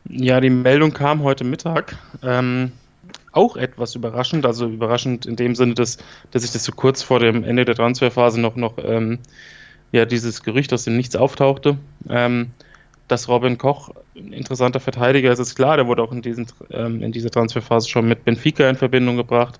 Ja, 0.05 0.39
die 0.41 0.49
Meldung 0.49 0.91
kam 0.91 1.23
heute 1.23 1.43
Mittag. 1.43 1.97
Ähm, 2.23 2.71
auch 3.31 3.55
etwas 3.55 3.95
überraschend, 3.95 4.45
also 4.45 4.67
überraschend 4.67 5.25
in 5.25 5.35
dem 5.35 5.55
Sinne, 5.55 5.73
dass, 5.73 5.97
dass 6.31 6.43
ich 6.43 6.51
das 6.51 6.63
so 6.63 6.71
kurz 6.71 7.03
vor 7.03 7.19
dem 7.19 7.43
Ende 7.43 7.65
der 7.65 7.75
Transferphase 7.75 8.39
noch, 8.39 8.55
noch 8.55 8.77
ähm, 8.77 9.19
ja, 9.91 10.05
dieses 10.05 10.43
Gerücht 10.43 10.73
aus 10.73 10.83
dem 10.83 10.97
Nichts 10.97 11.15
auftauchte. 11.15 11.77
Ähm, 12.09 12.51
dass 13.07 13.27
Robin 13.27 13.57
Koch 13.57 13.89
ein 14.15 14.33
interessanter 14.33 14.79
Verteidiger 14.79 15.31
ist, 15.31 15.39
ist 15.39 15.55
klar. 15.55 15.77
Der 15.77 15.87
wurde 15.87 16.03
auch 16.03 16.11
in, 16.11 16.21
diesen, 16.21 16.47
ähm, 16.69 17.01
in 17.01 17.11
dieser 17.11 17.31
Transferphase 17.31 17.89
schon 17.89 18.07
mit 18.07 18.23
Benfica 18.23 18.69
in 18.69 18.75
Verbindung 18.75 19.17
gebracht. 19.17 19.59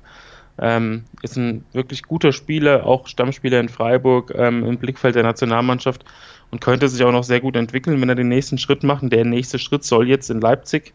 Ähm, 0.62 1.06
ist 1.24 1.38
ein 1.38 1.66
wirklich 1.74 2.04
guter 2.04 2.32
Spieler, 2.32 2.86
auch 2.86 3.08
Stammspieler 3.08 3.60
in 3.60 3.70
Freiburg 3.70 4.34
ähm, 4.36 4.66
im 4.66 4.78
Blickfeld 4.78 5.16
der 5.16 5.24
Nationalmannschaft 5.24 6.04
und 6.52 6.62
könnte 6.62 6.90
sich 6.90 7.04
auch 7.04 7.12
noch 7.12 7.24
sehr 7.24 7.40
gut 7.40 7.56
entwickeln, 7.56 8.00
wenn 8.02 8.10
er 8.10 8.16
den 8.16 8.28
nächsten 8.28 8.58
Schritt 8.58 8.84
macht. 8.84 9.04
Der 9.12 9.26
nächste 9.26 9.58
Schritt 9.58 9.84
soll 9.84 10.08
jetzt 10.08 10.30
in 10.30 10.42
Leipzig 10.42 10.94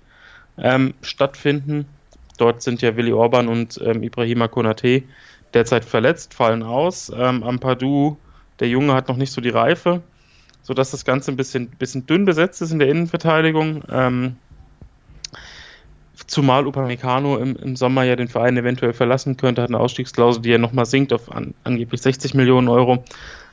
ähm, 0.59 0.95
stattfinden. 1.03 1.87
Dort 2.39 2.63
sind 2.63 2.83
ja 2.83 2.97
Willi 2.97 3.13
Orban 3.13 3.49
und 3.49 3.81
ähm, 3.83 4.03
Ibrahima 4.03 4.49
Konate 4.49 5.03
derzeit 5.53 5.85
verletzt, 5.85 6.35
fallen 6.35 6.63
aus. 6.63 7.13
Ähm, 7.15 7.43
Ampadu, 7.43 8.17
der 8.61 8.69
Junge, 8.69 8.95
hat 8.95 9.09
noch 9.09 9.17
nicht 9.17 9.33
so 9.33 9.41
die 9.41 9.51
Reife 9.51 10.03
sodass 10.65 10.91
das 10.91 11.05
Ganze 11.05 11.31
ein 11.31 11.37
bisschen, 11.37 11.69
bisschen 11.69 12.07
dünn 12.07 12.25
besetzt 12.25 12.61
ist 12.63 12.73
in 12.73 12.79
der 12.81 12.89
Innenverteidigung. 12.89 13.85
Ähm, 13.91 14.37
zumal 16.27 16.67
Upamecano 16.67 17.37
im, 17.37 17.55
im 17.57 17.77
Sommer 17.77 18.03
ja 18.05 18.17
den 18.17 18.29
Verein 18.29 18.57
eventuell 18.57 18.95
verlassen 18.95 19.37
könnte, 19.37 19.63
hat 19.63 19.69
eine 19.69 19.79
Ausstiegsklausel, 19.79 20.43
die 20.43 20.51
ja 20.51 20.59
nochmal 20.59 20.87
sinkt 20.87 21.13
auf 21.13 21.31
an, 21.31 21.55
angeblich 21.65 22.01
60 22.01 22.33
Millionen 22.35 22.69
Euro, 22.69 23.05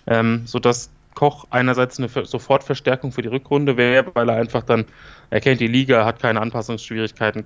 ähm, 0.07 0.43
sodass 0.45 0.89
Koch 1.13 1.45
einerseits 1.49 1.99
eine 1.99 2.07
Sofortverstärkung 2.07 3.11
für 3.11 3.21
die 3.21 3.27
Rückrunde 3.27 3.75
wäre, 3.75 4.09
weil 4.13 4.29
er 4.29 4.37
einfach 4.37 4.63
dann, 4.63 4.85
er 5.29 5.41
kennt 5.41 5.59
die 5.59 5.67
Liga, 5.67 6.05
hat 6.05 6.21
keine 6.21 6.39
Anpassungsschwierigkeiten 6.39 7.45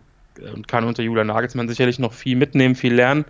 und 0.54 0.68
kann 0.68 0.84
unter 0.84 1.04
Julian 1.04 1.28
Nagelsmann 1.28 1.68
sicherlich 1.68 2.00
noch 2.00 2.14
viel 2.14 2.36
mitnehmen, 2.36 2.76
viel 2.76 2.94
lernen. 2.94 3.26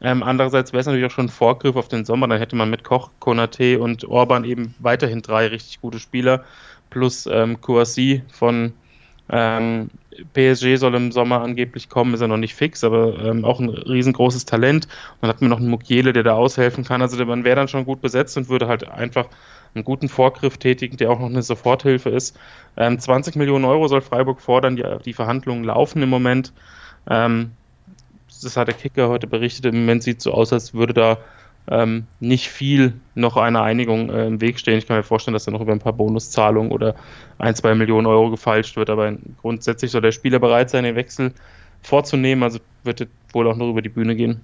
Ähm, 0.00 0.22
andererseits 0.22 0.72
wäre 0.72 0.80
es 0.80 0.86
natürlich 0.86 1.06
auch 1.06 1.14
schon 1.14 1.26
ein 1.26 1.30
Vorgriff 1.30 1.76
auf 1.76 1.88
den 1.88 2.04
Sommer, 2.04 2.28
dann 2.28 2.38
hätte 2.38 2.56
man 2.56 2.68
mit 2.68 2.84
Koch, 2.84 3.10
Konate 3.18 3.80
und 3.80 4.04
Orban 4.04 4.44
eben 4.44 4.74
weiterhin 4.78 5.22
drei 5.22 5.46
richtig 5.46 5.80
gute 5.80 5.98
Spieler, 5.98 6.44
plus 6.90 7.26
ähm, 7.26 7.60
Kouassi 7.60 8.22
von 8.30 8.74
ähm, 9.30 9.90
PSG 10.34 10.76
soll 10.76 10.94
im 10.94 11.12
Sommer 11.12 11.42
angeblich 11.42 11.88
kommen, 11.88 12.14
ist 12.14 12.20
er 12.20 12.28
noch 12.28 12.36
nicht 12.36 12.54
fix, 12.54 12.84
aber 12.84 13.18
ähm, 13.18 13.44
auch 13.44 13.60
ein 13.60 13.68
riesengroßes 13.68 14.44
Talent. 14.44 14.86
Und 14.86 15.22
dann 15.22 15.30
hat 15.30 15.40
man 15.40 15.50
noch 15.50 15.58
einen 15.58 15.68
Mukiele, 15.68 16.12
der 16.12 16.22
da 16.22 16.34
aushelfen 16.34 16.84
kann. 16.84 17.02
Also 17.02 17.22
man 17.24 17.44
wäre 17.44 17.56
dann 17.56 17.68
schon 17.68 17.84
gut 17.84 18.00
besetzt 18.00 18.36
und 18.36 18.48
würde 18.48 18.68
halt 18.68 18.88
einfach 18.88 19.26
einen 19.76 19.84
guten 19.84 20.08
Vorgriff 20.08 20.58
tätigen, 20.58 20.96
der 20.96 21.10
auch 21.10 21.20
noch 21.20 21.26
eine 21.26 21.42
Soforthilfe 21.42 22.10
ist. 22.10 22.38
Ähm, 22.76 22.98
20 22.98 23.36
Millionen 23.36 23.64
Euro 23.64 23.88
soll 23.88 24.00
Freiburg 24.00 24.40
fordern, 24.40 24.76
die, 24.76 24.84
die 25.04 25.12
Verhandlungen 25.12 25.64
laufen 25.64 26.02
im 26.02 26.08
Moment. 26.08 26.52
Ähm, 27.08 27.52
das 28.42 28.56
hat 28.56 28.68
der 28.68 28.74
Kicker 28.74 29.08
heute 29.08 29.26
berichtet. 29.26 29.66
Im 29.66 29.80
Moment 29.80 30.02
sieht 30.02 30.18
es 30.18 30.24
so 30.24 30.32
aus, 30.32 30.52
als 30.52 30.74
würde 30.74 30.92
da 30.92 31.18
ähm, 31.68 32.06
nicht 32.20 32.48
viel 32.48 32.94
noch 33.14 33.36
einer 33.36 33.62
Einigung 33.62 34.10
äh, 34.10 34.26
im 34.26 34.40
Weg 34.40 34.58
stehen. 34.58 34.78
Ich 34.78 34.86
kann 34.86 34.96
mir 34.96 35.02
vorstellen, 35.02 35.32
dass 35.32 35.44
da 35.44 35.50
noch 35.50 35.60
über 35.60 35.72
ein 35.72 35.78
paar 35.78 35.92
Bonuszahlungen 35.92 36.70
oder 36.70 36.94
ein, 37.38 37.54
zwei 37.54 37.74
Millionen 37.74 38.06
Euro 38.06 38.30
gefalscht 38.30 38.76
wird, 38.76 38.90
aber 38.90 39.14
grundsätzlich 39.40 39.90
soll 39.90 40.02
der 40.02 40.12
Spieler 40.12 40.38
bereit 40.38 40.70
sein, 40.70 40.84
den 40.84 40.96
Wechsel 40.96 41.32
vorzunehmen, 41.82 42.42
also 42.42 42.58
wird 42.84 43.08
wohl 43.32 43.48
auch 43.48 43.56
noch 43.56 43.70
über 43.70 43.82
die 43.82 43.88
Bühne 43.88 44.14
gehen. 44.14 44.40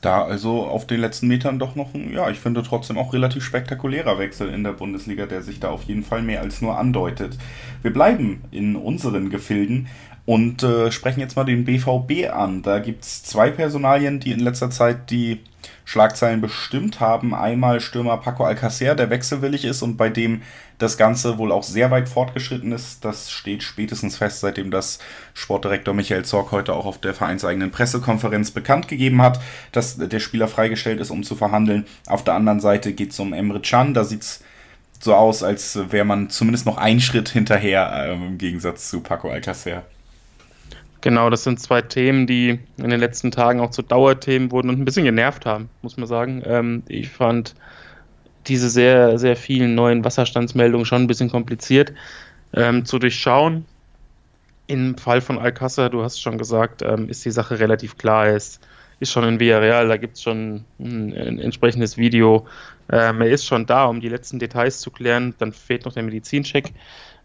Da 0.00 0.24
also 0.24 0.62
auf 0.62 0.86
den 0.86 1.00
letzten 1.00 1.28
Metern 1.28 1.58
doch 1.58 1.74
noch 1.74 1.92
ein, 1.94 2.12
ja, 2.14 2.30
ich 2.30 2.38
finde 2.38 2.62
trotzdem 2.62 2.96
auch 2.96 3.12
relativ 3.12 3.44
spektakulärer 3.44 4.18
Wechsel 4.18 4.48
in 4.48 4.64
der 4.64 4.72
Bundesliga, 4.72 5.26
der 5.26 5.42
sich 5.42 5.60
da 5.60 5.68
auf 5.68 5.82
jeden 5.82 6.04
Fall 6.04 6.22
mehr 6.22 6.40
als 6.40 6.62
nur 6.62 6.78
andeutet. 6.78 7.36
Wir 7.82 7.92
bleiben 7.92 8.42
in 8.50 8.76
unseren 8.76 9.28
Gefilden 9.28 9.88
und 10.24 10.62
äh, 10.62 10.90
sprechen 10.90 11.20
jetzt 11.20 11.36
mal 11.36 11.44
den 11.44 11.64
BVB 11.64 12.30
an. 12.32 12.62
Da 12.62 12.78
gibt 12.78 13.04
es 13.04 13.24
zwei 13.24 13.50
Personalien, 13.50 14.20
die 14.20 14.32
in 14.32 14.40
letzter 14.40 14.70
Zeit 14.70 15.10
die 15.10 15.40
Schlagzeilen 15.84 16.40
bestimmt 16.40 17.00
haben. 17.00 17.34
Einmal 17.34 17.80
Stürmer 17.80 18.16
Paco 18.16 18.44
Alcacer, 18.44 18.94
der 18.94 19.10
wechselwillig 19.10 19.64
ist 19.64 19.82
und 19.82 19.96
bei 19.96 20.08
dem 20.08 20.40
das 20.80 20.96
Ganze 20.96 21.38
wohl 21.38 21.52
auch 21.52 21.62
sehr 21.62 21.90
weit 21.90 22.08
fortgeschritten 22.08 22.72
ist. 22.72 23.04
Das 23.04 23.30
steht 23.30 23.62
spätestens 23.62 24.16
fest, 24.16 24.40
seitdem 24.40 24.70
das 24.70 24.98
Sportdirektor 25.34 25.94
Michael 25.94 26.24
Zorc 26.24 26.52
heute 26.52 26.72
auch 26.74 26.86
auf 26.86 26.98
der 26.98 27.14
vereinseigenen 27.14 27.70
Pressekonferenz 27.70 28.50
bekannt 28.50 28.88
gegeben 28.88 29.20
hat, 29.22 29.40
dass 29.72 29.98
der 29.98 30.20
Spieler 30.20 30.48
freigestellt 30.48 30.98
ist, 30.98 31.10
um 31.10 31.22
zu 31.22 31.36
verhandeln. 31.36 31.86
Auf 32.06 32.24
der 32.24 32.34
anderen 32.34 32.60
Seite 32.60 32.94
geht 32.94 33.12
es 33.12 33.20
um 33.20 33.34
Emre 33.34 33.60
Can. 33.60 33.92
Da 33.92 34.04
sieht 34.04 34.22
es 34.22 34.42
so 35.00 35.14
aus, 35.14 35.42
als 35.42 35.78
wäre 35.90 36.06
man 36.06 36.30
zumindest 36.30 36.64
noch 36.64 36.78
einen 36.78 37.00
Schritt 37.00 37.28
hinterher 37.28 37.92
äh, 37.92 38.14
im 38.14 38.38
Gegensatz 38.38 38.88
zu 38.88 39.00
Paco 39.00 39.28
Alcacer. 39.30 39.84
Genau, 41.02 41.30
das 41.30 41.44
sind 41.44 41.60
zwei 41.60 41.82
Themen, 41.82 42.26
die 42.26 42.58
in 42.78 42.90
den 42.90 43.00
letzten 43.00 43.30
Tagen 43.30 43.60
auch 43.60 43.70
zu 43.70 43.82
Dauerthemen 43.82 44.50
wurden 44.50 44.70
und 44.70 44.80
ein 44.80 44.84
bisschen 44.84 45.04
genervt 45.04 45.46
haben, 45.46 45.68
muss 45.82 45.96
man 45.96 46.06
sagen. 46.06 46.42
Ähm, 46.44 46.82
ich 46.88 47.08
fand 47.08 47.54
diese 48.46 48.70
sehr, 48.70 49.18
sehr 49.18 49.36
vielen 49.36 49.74
neuen 49.74 50.04
Wasserstandsmeldungen 50.04 50.86
schon 50.86 51.02
ein 51.02 51.06
bisschen 51.06 51.30
kompliziert 51.30 51.92
ähm, 52.54 52.84
zu 52.84 52.98
durchschauen. 52.98 53.64
Im 54.66 54.96
Fall 54.96 55.20
von 55.20 55.38
Alcázar, 55.38 55.90
du 55.90 56.02
hast 56.02 56.20
schon 56.20 56.38
gesagt, 56.38 56.82
ähm, 56.82 57.08
ist 57.08 57.24
die 57.24 57.30
Sache 57.30 57.58
relativ 57.58 57.98
klar. 57.98 58.28
Er 58.28 58.36
ist, 58.36 58.60
ist 59.00 59.10
schon 59.10 59.24
in 59.24 59.40
Villarreal, 59.40 59.88
da 59.88 59.96
gibt 59.96 60.16
es 60.16 60.22
schon 60.22 60.64
ein, 60.78 61.12
ein, 61.12 61.38
entsprechendes 61.40 61.96
Video. 61.96 62.46
Ähm, 62.90 63.20
er 63.20 63.28
ist 63.30 63.46
schon 63.46 63.66
da, 63.66 63.86
um 63.86 64.00
die 64.00 64.08
letzten 64.08 64.38
Details 64.38 64.80
zu 64.80 64.90
klären. 64.90 65.34
Dann 65.38 65.52
fehlt 65.52 65.84
noch 65.84 65.92
der 65.92 66.04
Medizincheck. 66.04 66.72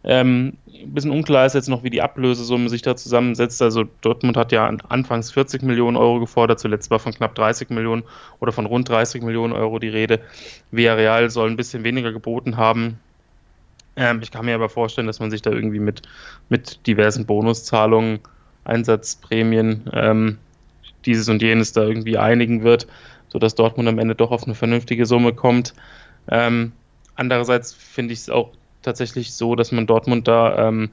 Ähm, 0.07 0.53
ein 0.67 0.93
bisschen 0.93 1.09
unklar 1.09 1.47
ist 1.47 1.55
jetzt 1.55 1.67
noch, 1.67 1.83
wie 1.83 1.89
die 1.89 2.03
Ablösesumme 2.03 2.69
sich 2.69 2.83
da 2.83 2.95
zusammensetzt. 2.95 3.62
Also 3.62 3.85
Dortmund 4.01 4.38
hat 4.38 4.51
ja 4.51 4.67
anfangs 4.67 5.31
40 5.31 5.63
Millionen 5.63 5.97
Euro 5.97 6.19
gefordert, 6.19 6.59
zuletzt 6.59 6.91
war 6.91 7.00
von 7.00 7.12
knapp 7.12 7.33
30 7.33 7.71
Millionen 7.71 8.03
oder 8.39 8.51
von 8.51 8.67
rund 8.67 8.88
30 8.88 9.24
Millionen 9.24 9.53
Euro 9.53 9.79
die 9.79 9.89
Rede. 9.89 10.21
Villarreal 10.69 11.31
soll 11.31 11.50
ein 11.50 11.57
bisschen 11.57 11.83
weniger 11.83 12.12
geboten 12.12 12.55
haben. 12.55 13.00
Ähm, 13.95 14.19
ich 14.21 14.29
kann 14.29 14.45
mir 14.45 14.53
aber 14.53 14.69
vorstellen, 14.69 15.07
dass 15.07 15.19
man 15.19 15.31
sich 15.31 15.41
da 15.41 15.50
irgendwie 15.50 15.79
mit, 15.79 16.03
mit 16.50 16.85
diversen 16.85 17.25
Bonuszahlungen, 17.25 18.19
Einsatzprämien, 18.63 19.89
ähm, 19.91 20.38
dieses 21.05 21.29
und 21.29 21.41
jenes 21.41 21.74
da 21.74 21.83
irgendwie 21.83 22.17
einigen 22.17 22.63
wird, 22.63 22.85
sodass 23.29 23.55
Dortmund 23.55 23.89
am 23.89 24.00
Ende 24.00 24.13
doch 24.13 24.31
auf 24.31 24.43
eine 24.43 24.55
vernünftige 24.55 25.07
Summe 25.07 25.33
kommt. 25.33 25.74
Ähm, 26.29 26.74
andererseits 27.15 27.74
finde 27.74 28.13
ich 28.13 28.19
es 28.19 28.29
auch 28.29 28.51
tatsächlich 28.86 29.34
so, 29.34 29.56
dass 29.56 29.72
man 29.72 29.88
Dortmund 29.88 30.27
da 30.27 30.68
ähm, 30.68 30.89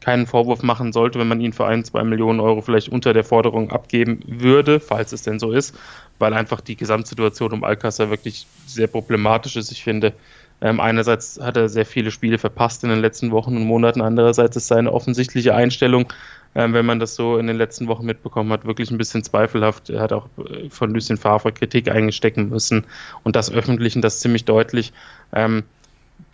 keinen 0.00 0.26
Vorwurf 0.26 0.62
machen 0.62 0.92
sollte, 0.92 1.18
wenn 1.18 1.28
man 1.28 1.40
ihn 1.40 1.54
für 1.54 1.66
ein, 1.66 1.82
zwei 1.82 2.04
Millionen 2.04 2.38
Euro 2.38 2.60
vielleicht 2.60 2.90
unter 2.90 3.14
der 3.14 3.24
Forderung 3.24 3.70
abgeben 3.70 4.20
würde, 4.26 4.78
falls 4.78 5.12
es 5.12 5.22
denn 5.22 5.38
so 5.38 5.50
ist, 5.50 5.74
weil 6.18 6.34
einfach 6.34 6.60
die 6.60 6.76
Gesamtsituation 6.76 7.52
um 7.52 7.64
Alcázar 7.64 8.10
wirklich 8.10 8.46
sehr 8.66 8.86
problematisch 8.86 9.56
ist. 9.56 9.72
Ich 9.72 9.82
finde, 9.82 10.12
ähm, 10.60 10.78
einerseits 10.78 11.40
hat 11.40 11.56
er 11.56 11.68
sehr 11.68 11.86
viele 11.86 12.10
Spiele 12.10 12.38
verpasst 12.38 12.84
in 12.84 12.90
den 12.90 13.00
letzten 13.00 13.30
Wochen 13.30 13.56
und 13.56 13.64
Monaten, 13.64 14.02
andererseits 14.02 14.56
ist 14.56 14.66
seine 14.66 14.92
offensichtliche 14.92 15.54
Einstellung, 15.54 16.12
ähm, 16.54 16.72
wenn 16.74 16.86
man 16.86 17.00
das 17.00 17.14
so 17.14 17.38
in 17.38 17.46
den 17.46 17.56
letzten 17.56 17.88
Wochen 17.88 18.04
mitbekommen 18.06 18.52
hat, 18.52 18.64
wirklich 18.64 18.90
ein 18.90 18.98
bisschen 18.98 19.24
zweifelhaft. 19.24 19.90
Er 19.90 20.00
hat 20.00 20.12
auch 20.12 20.28
äh, 20.38 20.68
von 20.70 20.92
Lucien 20.92 21.16
Favre 21.16 21.52
Kritik 21.52 21.90
eingestecken 21.90 22.50
müssen 22.50 22.84
und 23.22 23.36
das 23.36 23.50
öffentlich 23.50 23.96
und 23.96 24.02
das 24.02 24.20
ziemlich 24.20 24.44
deutlich. 24.44 24.92
Ähm, 25.32 25.64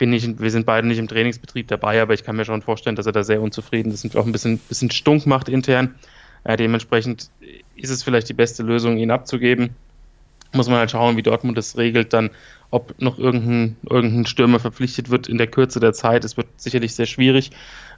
bin 0.01 0.13
ich, 0.13 0.39
wir 0.39 0.49
sind 0.49 0.65
beide 0.65 0.87
nicht 0.87 0.97
im 0.97 1.07
Trainingsbetrieb 1.07 1.67
dabei, 1.67 2.01
aber 2.01 2.15
ich 2.15 2.23
kann 2.23 2.35
mir 2.35 2.43
schon 2.43 2.63
vorstellen, 2.63 2.95
dass 2.95 3.05
er 3.05 3.11
da 3.11 3.23
sehr 3.23 3.39
unzufrieden 3.39 3.91
ist 3.91 4.03
und 4.03 4.17
auch 4.17 4.25
ein 4.25 4.31
bisschen, 4.31 4.57
bisschen 4.57 4.89
stunk 4.89 5.27
macht 5.27 5.47
intern. 5.47 5.93
Äh, 6.43 6.57
dementsprechend 6.57 7.29
ist 7.75 7.91
es 7.91 8.01
vielleicht 8.01 8.27
die 8.27 8.33
beste 8.33 8.63
Lösung, 8.63 8.97
ihn 8.97 9.11
abzugeben. 9.11 9.75
Muss 10.53 10.67
man 10.67 10.79
halt 10.79 10.89
schauen, 10.89 11.17
wie 11.17 11.21
Dortmund 11.21 11.55
das 11.55 11.77
regelt, 11.77 12.13
dann, 12.13 12.31
ob 12.71 12.99
noch 12.99 13.19
irgendein, 13.19 13.77
irgendein 13.87 14.25
Stürmer 14.25 14.59
verpflichtet 14.59 15.11
wird 15.11 15.27
in 15.27 15.37
der 15.37 15.45
Kürze 15.45 15.79
der 15.79 15.93
Zeit. 15.93 16.25
Es 16.25 16.35
wird 16.35 16.47
sicherlich 16.57 16.95
sehr 16.95 17.05
schwierig, 17.05 17.51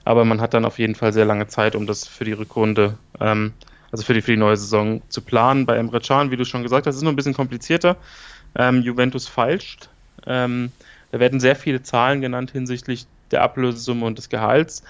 aber 0.04 0.26
man 0.26 0.42
hat 0.42 0.52
dann 0.52 0.66
auf 0.66 0.78
jeden 0.78 0.96
Fall 0.96 1.14
sehr 1.14 1.24
lange 1.24 1.46
Zeit, 1.46 1.74
um 1.74 1.86
das 1.86 2.06
für 2.06 2.24
die 2.24 2.32
Rückrunde, 2.32 2.98
ähm, 3.18 3.54
also 3.90 4.04
für 4.04 4.12
die, 4.12 4.20
für 4.20 4.32
die 4.32 4.36
neue 4.36 4.58
Saison 4.58 5.00
zu 5.08 5.22
planen. 5.22 5.64
Bei 5.64 5.78
Emre 5.78 6.00
Can, 6.00 6.30
wie 6.30 6.36
du 6.36 6.44
schon 6.44 6.64
gesagt 6.64 6.86
hast, 6.86 6.96
ist 6.96 6.98
es 6.98 7.02
noch 7.02 7.12
ein 7.12 7.16
bisschen 7.16 7.32
komplizierter. 7.32 7.96
Ähm, 8.56 8.82
Juventus 8.82 9.26
falscht. 9.26 9.88
Ähm, 10.26 10.70
da 11.14 11.20
werden 11.20 11.38
sehr 11.38 11.54
viele 11.54 11.80
Zahlen 11.80 12.20
genannt 12.20 12.50
hinsichtlich 12.50 13.06
der 13.30 13.42
Ablösesumme 13.42 14.04
und 14.04 14.18
des 14.18 14.30
Gehalts. 14.30 14.82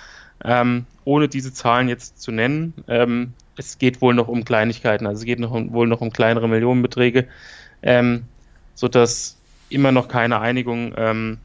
Ähm, 0.43 0.87
ohne 1.05 1.29
diese 1.29 1.53
Zahlen 1.53 1.87
jetzt 1.87 2.19
zu 2.19 2.33
nennen, 2.33 2.73
ähm, 2.89 3.35
es 3.59 3.77
geht 3.77 4.01
wohl 4.01 4.15
noch 4.15 4.27
um 4.27 4.43
Kleinigkeiten, 4.43 5.07
also 5.07 5.19
es 5.19 5.27
geht 5.27 5.39
noch 5.39 5.51
um, 5.51 5.75
wohl 5.75 5.87
noch 5.87 6.01
um 6.01 6.11
kleinere 6.11 6.49
Millionenbeträge, 6.49 7.29
ähm, 7.83 8.25
sodass 8.75 9.37
immer 9.69 9.93
noch 9.93 10.09
keine 10.09 10.41
Einigung 10.41 10.95
ähm, 10.97 11.41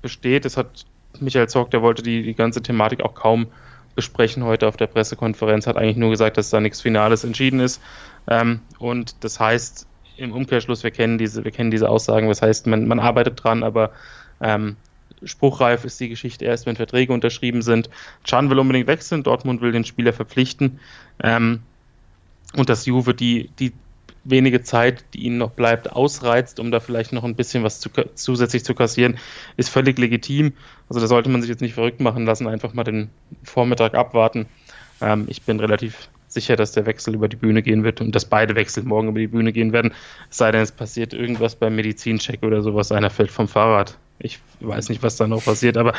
besteht. 0.00 0.46
Das 0.46 0.56
hat 0.56 0.86
Michael 1.20 1.50
Zock, 1.50 1.70
der 1.70 1.82
wollte 1.82 2.02
die, 2.02 2.22
die 2.22 2.34
ganze 2.34 2.62
Thematik 2.62 3.02
auch 3.02 3.14
kaum 3.14 3.48
besprechen 3.94 4.42
heute 4.42 4.68
auf 4.68 4.78
der 4.78 4.86
Pressekonferenz, 4.86 5.66
hat 5.66 5.76
eigentlich 5.76 5.98
nur 5.98 6.08
gesagt, 6.08 6.38
dass 6.38 6.48
da 6.48 6.60
nichts 6.60 6.80
Finales 6.80 7.24
entschieden 7.24 7.60
ist. 7.60 7.82
Ähm, 8.26 8.60
und 8.78 9.22
das 9.22 9.38
heißt, 9.38 9.86
im 10.18 10.32
Umkehrschluss, 10.32 10.82
wir 10.82 10.90
kennen 10.90 11.18
diese, 11.18 11.44
wir 11.44 11.50
kennen 11.50 11.70
diese 11.70 11.88
Aussagen, 11.88 12.28
das 12.28 12.42
heißt, 12.42 12.66
man, 12.66 12.86
man 12.86 13.00
arbeitet 13.00 13.42
dran, 13.42 13.62
aber 13.62 13.92
ähm, 14.40 14.76
spruchreif 15.22 15.84
ist 15.84 15.98
die 16.00 16.08
Geschichte 16.08 16.44
erst, 16.44 16.66
wenn 16.66 16.76
Verträge 16.76 17.12
unterschrieben 17.12 17.62
sind. 17.62 17.88
Chan 18.24 18.50
will 18.50 18.58
unbedingt 18.58 18.86
wechseln, 18.86 19.22
Dortmund 19.22 19.60
will 19.60 19.72
den 19.72 19.84
Spieler 19.84 20.12
verpflichten. 20.12 20.80
Ähm, 21.22 21.60
und 22.56 22.68
dass 22.68 22.86
Juve 22.86 23.14
die, 23.14 23.50
die 23.58 23.72
wenige 24.24 24.62
Zeit, 24.62 25.04
die 25.14 25.24
ihnen 25.24 25.38
noch 25.38 25.50
bleibt, 25.50 25.92
ausreizt, 25.92 26.60
um 26.60 26.70
da 26.70 26.80
vielleicht 26.80 27.12
noch 27.12 27.24
ein 27.24 27.34
bisschen 27.34 27.62
was 27.62 27.80
zu, 27.80 27.90
zusätzlich 28.14 28.64
zu 28.64 28.74
kassieren, 28.74 29.18
ist 29.56 29.70
völlig 29.70 29.98
legitim. 29.98 30.52
Also 30.88 31.00
da 31.00 31.06
sollte 31.06 31.30
man 31.30 31.40
sich 31.40 31.50
jetzt 31.50 31.60
nicht 31.60 31.74
verrückt 31.74 32.00
machen 32.00 32.26
lassen, 32.26 32.46
einfach 32.46 32.74
mal 32.74 32.84
den 32.84 33.10
Vormittag 33.42 33.94
abwarten. 33.94 34.46
Ähm, 35.00 35.26
ich 35.28 35.42
bin 35.42 35.60
relativ 35.60 36.08
sicher, 36.40 36.56
dass 36.56 36.72
der 36.72 36.86
Wechsel 36.86 37.14
über 37.14 37.28
die 37.28 37.36
Bühne 37.36 37.62
gehen 37.62 37.84
wird 37.84 38.00
und 38.00 38.14
dass 38.14 38.24
beide 38.24 38.54
Wechsel 38.54 38.84
morgen 38.84 39.08
über 39.08 39.18
die 39.18 39.26
Bühne 39.26 39.52
gehen 39.52 39.72
werden. 39.72 39.92
Es 40.30 40.36
sei 40.38 40.52
denn, 40.52 40.62
es 40.62 40.72
passiert 40.72 41.12
irgendwas 41.12 41.56
beim 41.56 41.74
Medizincheck 41.74 42.42
oder 42.42 42.62
sowas, 42.62 42.92
einer 42.92 43.10
fällt 43.10 43.30
vom 43.30 43.48
Fahrrad. 43.48 43.98
Ich 44.20 44.38
weiß 44.60 44.88
nicht, 44.88 45.02
was 45.02 45.16
da 45.16 45.26
noch 45.26 45.44
passiert, 45.44 45.76
aber 45.76 45.94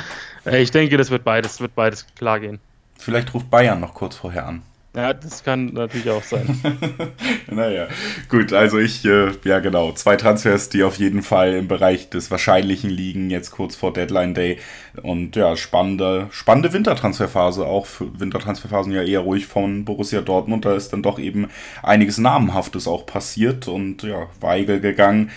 äh, 0.46 0.62
ich 0.62 0.72
denke, 0.72 0.98
das 0.98 1.10
wird 1.12 1.24
beides, 1.24 1.62
wird 1.62 1.75
beides 1.75 2.05
klar 2.15 2.39
gehen. 2.39 2.60
Vielleicht 2.98 3.34
ruft 3.34 3.50
Bayern 3.50 3.79
noch 3.79 3.93
kurz 3.93 4.15
vorher 4.15 4.46
an. 4.46 4.62
Ja, 4.96 5.13
das 5.13 5.43
kann 5.43 5.67
natürlich 5.67 6.10
auch 6.10 6.24
sein. 6.24 6.60
naja, 7.48 7.88
gut, 8.27 8.53
also 8.53 8.79
ich, 8.79 9.05
äh, 9.05 9.31
ja 9.43 9.60
genau, 9.60 9.91
zwei 9.91 10.15
Transfers, 10.15 10.69
die 10.69 10.84
auf 10.84 10.96
jeden 10.96 11.22
Fall 11.22 11.53
im 11.53 11.67
Bereich 11.67 12.10
des 12.10 12.31
Wahrscheinlichen 12.31 12.89
liegen, 12.89 13.29
jetzt 13.29 13.51
kurz 13.51 13.75
vor 13.75 13.93
Deadline 13.93 14.34
Day. 14.34 14.58
Und 15.03 15.36
ja, 15.36 15.55
spannende, 15.55 16.27
spannende 16.31 16.74
Wintertransferphase, 16.74 17.67
auch 17.67 17.86
für 17.86 18.19
Wintertransferphasen 18.19 18.91
ja 18.91 19.03
eher 19.03 19.19
ruhig 19.19 19.46
von 19.46 19.86
Borussia 19.86 20.22
Dortmund. 20.22 20.65
Da 20.65 20.74
ist 20.74 20.91
dann 20.91 21.03
doch 21.03 21.19
eben 21.19 21.50
einiges 21.84 22.17
Namenhaftes 22.17 22.88
auch 22.88 23.05
passiert 23.05 23.67
und 23.67 24.01
ja, 24.01 24.25
Weigel 24.41 24.79
gegangen. 24.79 25.29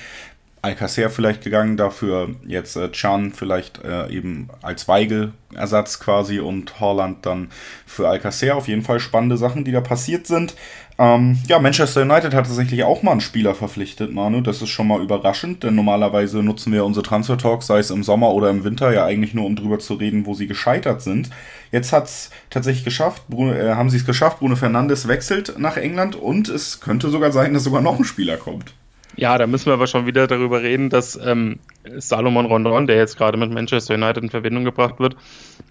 Alcacer 0.62 1.10
vielleicht 1.10 1.42
gegangen, 1.42 1.76
dafür 1.76 2.30
jetzt 2.46 2.76
äh, 2.76 2.90
Chan 2.92 3.32
vielleicht 3.32 3.84
äh, 3.84 4.08
eben 4.10 4.48
als 4.62 4.86
Weigel-Ersatz 4.86 5.98
quasi 5.98 6.38
und 6.38 6.78
Holland 6.78 7.26
dann 7.26 7.50
für 7.84 8.08
Alcacer. 8.08 8.54
Auf 8.54 8.68
jeden 8.68 8.82
Fall 8.82 9.00
spannende 9.00 9.36
Sachen, 9.36 9.64
die 9.64 9.72
da 9.72 9.80
passiert 9.80 10.28
sind. 10.28 10.54
Ähm, 10.98 11.38
ja, 11.48 11.58
Manchester 11.58 12.02
United 12.02 12.32
hat 12.32 12.46
tatsächlich 12.46 12.84
auch 12.84 13.02
mal 13.02 13.10
einen 13.10 13.20
Spieler 13.20 13.56
verpflichtet, 13.56 14.12
Manu. 14.12 14.40
Das 14.40 14.62
ist 14.62 14.68
schon 14.68 14.86
mal 14.86 15.02
überraschend, 15.02 15.64
denn 15.64 15.74
normalerweise 15.74 16.44
nutzen 16.44 16.72
wir 16.72 16.84
unsere 16.84 17.04
Transfer 17.04 17.36
Talks, 17.36 17.66
sei 17.66 17.78
es 17.80 17.90
im 17.90 18.04
Sommer 18.04 18.30
oder 18.30 18.48
im 18.48 18.62
Winter, 18.62 18.92
ja 18.92 19.04
eigentlich 19.04 19.34
nur, 19.34 19.46
um 19.46 19.56
drüber 19.56 19.80
zu 19.80 19.94
reden, 19.94 20.26
wo 20.26 20.34
sie 20.34 20.46
gescheitert 20.46 21.02
sind. 21.02 21.30
Jetzt 21.72 21.92
hat 21.92 22.04
es 22.04 22.30
tatsächlich 22.50 22.84
geschafft, 22.84 23.24
Bruno, 23.28 23.52
äh, 23.52 23.74
haben 23.74 23.90
sie 23.90 23.96
es 23.96 24.06
geschafft, 24.06 24.38
Bruno 24.38 24.54
Fernandes 24.54 25.08
wechselt 25.08 25.58
nach 25.58 25.76
England 25.76 26.14
und 26.14 26.48
es 26.48 26.80
könnte 26.80 27.08
sogar 27.08 27.32
sein, 27.32 27.52
dass 27.52 27.64
sogar 27.64 27.80
noch 27.80 27.98
ein 27.98 28.04
Spieler 28.04 28.36
kommt. 28.36 28.74
Ja, 29.16 29.36
da 29.36 29.46
müssen 29.46 29.66
wir 29.66 29.74
aber 29.74 29.86
schon 29.86 30.06
wieder 30.06 30.26
darüber 30.26 30.62
reden, 30.62 30.88
dass 30.88 31.16
ähm, 31.16 31.58
Salomon 31.98 32.46
Rondon, 32.46 32.86
der 32.86 32.96
jetzt 32.96 33.18
gerade 33.18 33.36
mit 33.36 33.52
Manchester 33.52 33.94
United 33.94 34.22
in 34.22 34.30
Verbindung 34.30 34.64
gebracht 34.64 34.98
wird, 34.98 35.16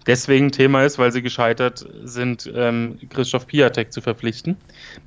deswegen 0.06 0.52
Thema 0.52 0.84
ist, 0.84 1.00
weil 1.00 1.12
sie 1.12 1.22
gescheitert 1.22 1.86
sind, 2.04 2.52
ähm, 2.54 3.00
Christoph 3.10 3.48
Piatek 3.48 3.92
zu 3.92 4.02
verpflichten. 4.02 4.58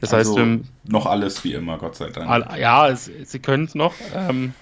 Das 0.00 0.12
also 0.12 0.33
heißt, 0.33 0.38
ähm, 0.38 0.64
noch 0.85 1.07
alles 1.07 1.45
wie 1.45 1.55
immer, 1.55 1.79
Gott 1.79 1.97
sei 1.97 2.11
Dank. 2.11 2.29
All, 2.29 2.59
ja, 2.59 2.88
es, 2.88 3.11
sie 3.23 3.38
können 3.38 3.64
es 3.64 3.75
noch. 3.75 3.95
Ähm, 4.14 4.53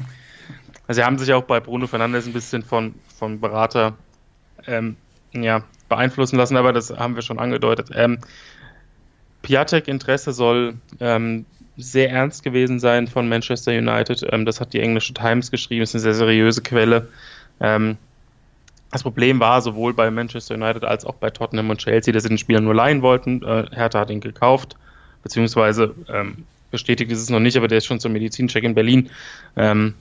sie 0.88 1.02
haben 1.02 1.18
sich 1.18 1.32
auch 1.32 1.44
bei 1.44 1.60
Bruno 1.60 1.86
Fernandes 1.86 2.26
ein 2.26 2.32
bisschen 2.32 2.62
von, 2.62 2.94
von 3.16 3.40
Berater 3.40 3.94
ähm, 4.66 4.96
ja, 5.32 5.64
beeinflussen 5.88 6.36
lassen, 6.36 6.56
aber 6.56 6.72
das 6.72 6.90
haben 6.90 7.14
wir 7.14 7.22
schon 7.22 7.38
angedeutet. 7.38 7.90
Ähm, 7.94 8.18
Piatek 9.40 9.88
Interesse 9.88 10.32
soll 10.32 10.74
ähm, 11.00 11.46
sehr 11.76 12.10
ernst 12.10 12.42
gewesen 12.42 12.78
sein 12.80 13.06
von 13.06 13.28
Manchester 13.28 13.72
United. 13.72 14.26
Ähm, 14.30 14.44
das 14.44 14.60
hat 14.60 14.72
die 14.72 14.80
englische 14.80 15.14
Times 15.14 15.50
geschrieben, 15.50 15.82
ist 15.82 15.94
eine 15.94 16.02
sehr 16.02 16.14
seriöse 16.14 16.62
Quelle. 16.62 17.08
Ähm, 17.60 17.96
das 18.90 19.02
Problem 19.02 19.40
war 19.40 19.62
sowohl 19.62 19.94
bei 19.94 20.10
Manchester 20.10 20.54
United 20.54 20.84
als 20.84 21.06
auch 21.06 21.14
bei 21.14 21.30
Tottenham 21.30 21.70
und 21.70 21.78
Chelsea, 21.78 22.12
dass 22.12 22.24
sie 22.24 22.28
den 22.28 22.38
Spieler 22.38 22.60
nur 22.60 22.74
leihen 22.74 23.00
wollten. 23.00 23.42
Äh, 23.42 23.66
Hertha 23.72 24.00
hat 24.00 24.10
ihn 24.10 24.20
gekauft, 24.20 24.76
beziehungsweise 25.22 25.94
ähm, 26.08 26.44
bestätigt 26.70 27.10
ist 27.10 27.20
es 27.20 27.30
noch 27.30 27.40
nicht, 27.40 27.56
aber 27.56 27.68
der 27.68 27.78
ist 27.78 27.86
schon 27.86 28.00
zum 28.00 28.12
Medizincheck 28.12 28.64
in 28.64 28.74
Berlin. 28.74 29.10
Ähm, 29.56 29.94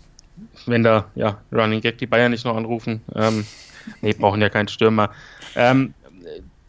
wenn 0.66 0.84
da, 0.84 1.06
ja, 1.16 1.38
Running 1.52 1.82
Gag 1.82 1.98
die 2.00 2.06
Bayern 2.06 2.32
nicht 2.32 2.46
noch 2.46 2.56
anrufen. 2.56 3.02
Ähm, 3.16 3.46
nee, 4.02 4.14
brauchen 4.14 4.42
ja 4.42 4.50
keinen 4.50 4.68
Stürmer. 4.68 5.12
Ähm, 5.56 5.94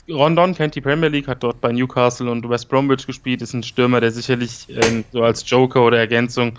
Rondon 0.09 0.55
kennt 0.55 0.75
die 0.75 0.81
Premier 0.81 1.09
League, 1.09 1.29
hat 1.29 1.43
dort 1.43 1.61
bei 1.61 1.73
Newcastle 1.73 2.31
und 2.31 2.49
West 2.49 2.69
Bromwich 2.69 3.07
gespielt, 3.07 3.41
ist 3.41 3.55
ein 3.55 3.63
Stürmer, 3.63 4.01
der 4.01 4.11
sicherlich 4.11 4.67
ähm, 4.69 5.05
so 5.13 5.23
als 5.23 5.49
Joker 5.49 5.85
oder 5.85 5.99
Ergänzung 5.99 6.59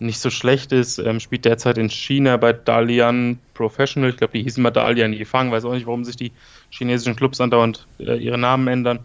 nicht 0.00 0.18
so 0.18 0.30
schlecht 0.30 0.72
ist, 0.72 0.98
ähm, 0.98 1.20
spielt 1.20 1.44
derzeit 1.44 1.78
in 1.78 1.90
China 1.90 2.36
bei 2.38 2.52
Dalian 2.52 3.38
Professional, 3.54 4.10
ich 4.10 4.16
glaube, 4.16 4.32
die 4.32 4.42
hießen 4.42 4.62
mal 4.62 4.70
Dalian 4.70 5.12
Yifang, 5.12 5.52
weiß 5.52 5.64
auch 5.66 5.74
nicht, 5.74 5.86
warum 5.86 6.04
sich 6.04 6.16
die 6.16 6.32
chinesischen 6.70 7.16
Clubs 7.16 7.40
andauernd 7.40 7.86
äh, 7.98 8.16
ihre 8.16 8.38
Namen 8.38 8.66
ändern. 8.66 9.00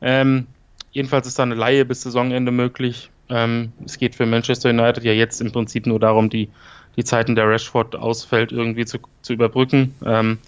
Ähm, 0.00 0.46
jedenfalls 0.90 1.26
ist 1.26 1.38
da 1.38 1.44
eine 1.44 1.54
Laie 1.54 1.84
bis 1.84 2.02
Saisonende 2.02 2.50
möglich. 2.50 3.10
Ähm, 3.28 3.72
es 3.84 3.98
geht 3.98 4.14
für 4.14 4.26
Manchester 4.26 4.70
United 4.70 5.04
ja 5.04 5.12
jetzt 5.12 5.40
im 5.40 5.52
Prinzip 5.52 5.86
nur 5.86 6.00
darum, 6.00 6.30
die, 6.30 6.48
die 6.96 7.04
Zeiten 7.04 7.36
der 7.36 7.48
Rashford 7.48 7.94
ausfällt 7.94 8.52
irgendwie 8.52 8.86
zu, 8.86 8.98
zu 9.20 9.34
überbrücken. 9.34 9.94
Ähm, 10.04 10.38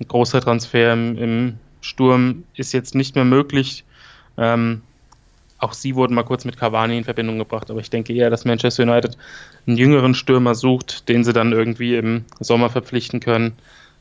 ein 0.00 0.08
großer 0.08 0.40
Transfer 0.40 0.94
im, 0.94 1.16
im 1.16 1.58
Sturm 1.84 2.44
ist 2.54 2.72
jetzt 2.72 2.94
nicht 2.94 3.14
mehr 3.14 3.26
möglich. 3.26 3.84
Ähm, 4.38 4.80
auch 5.58 5.74
sie 5.74 5.94
wurden 5.94 6.14
mal 6.14 6.22
kurz 6.22 6.44
mit 6.46 6.56
Cavani 6.56 6.96
in 6.96 7.04
Verbindung 7.04 7.38
gebracht, 7.38 7.70
aber 7.70 7.80
ich 7.80 7.90
denke 7.90 8.14
eher, 8.14 8.30
dass 8.30 8.46
Manchester 8.46 8.84
United 8.84 9.18
einen 9.66 9.76
jüngeren 9.76 10.14
Stürmer 10.14 10.54
sucht, 10.54 11.08
den 11.10 11.24
sie 11.24 11.34
dann 11.34 11.52
irgendwie 11.52 11.96
im 11.96 12.24
Sommer 12.40 12.70
verpflichten 12.70 13.20
können. 13.20 13.52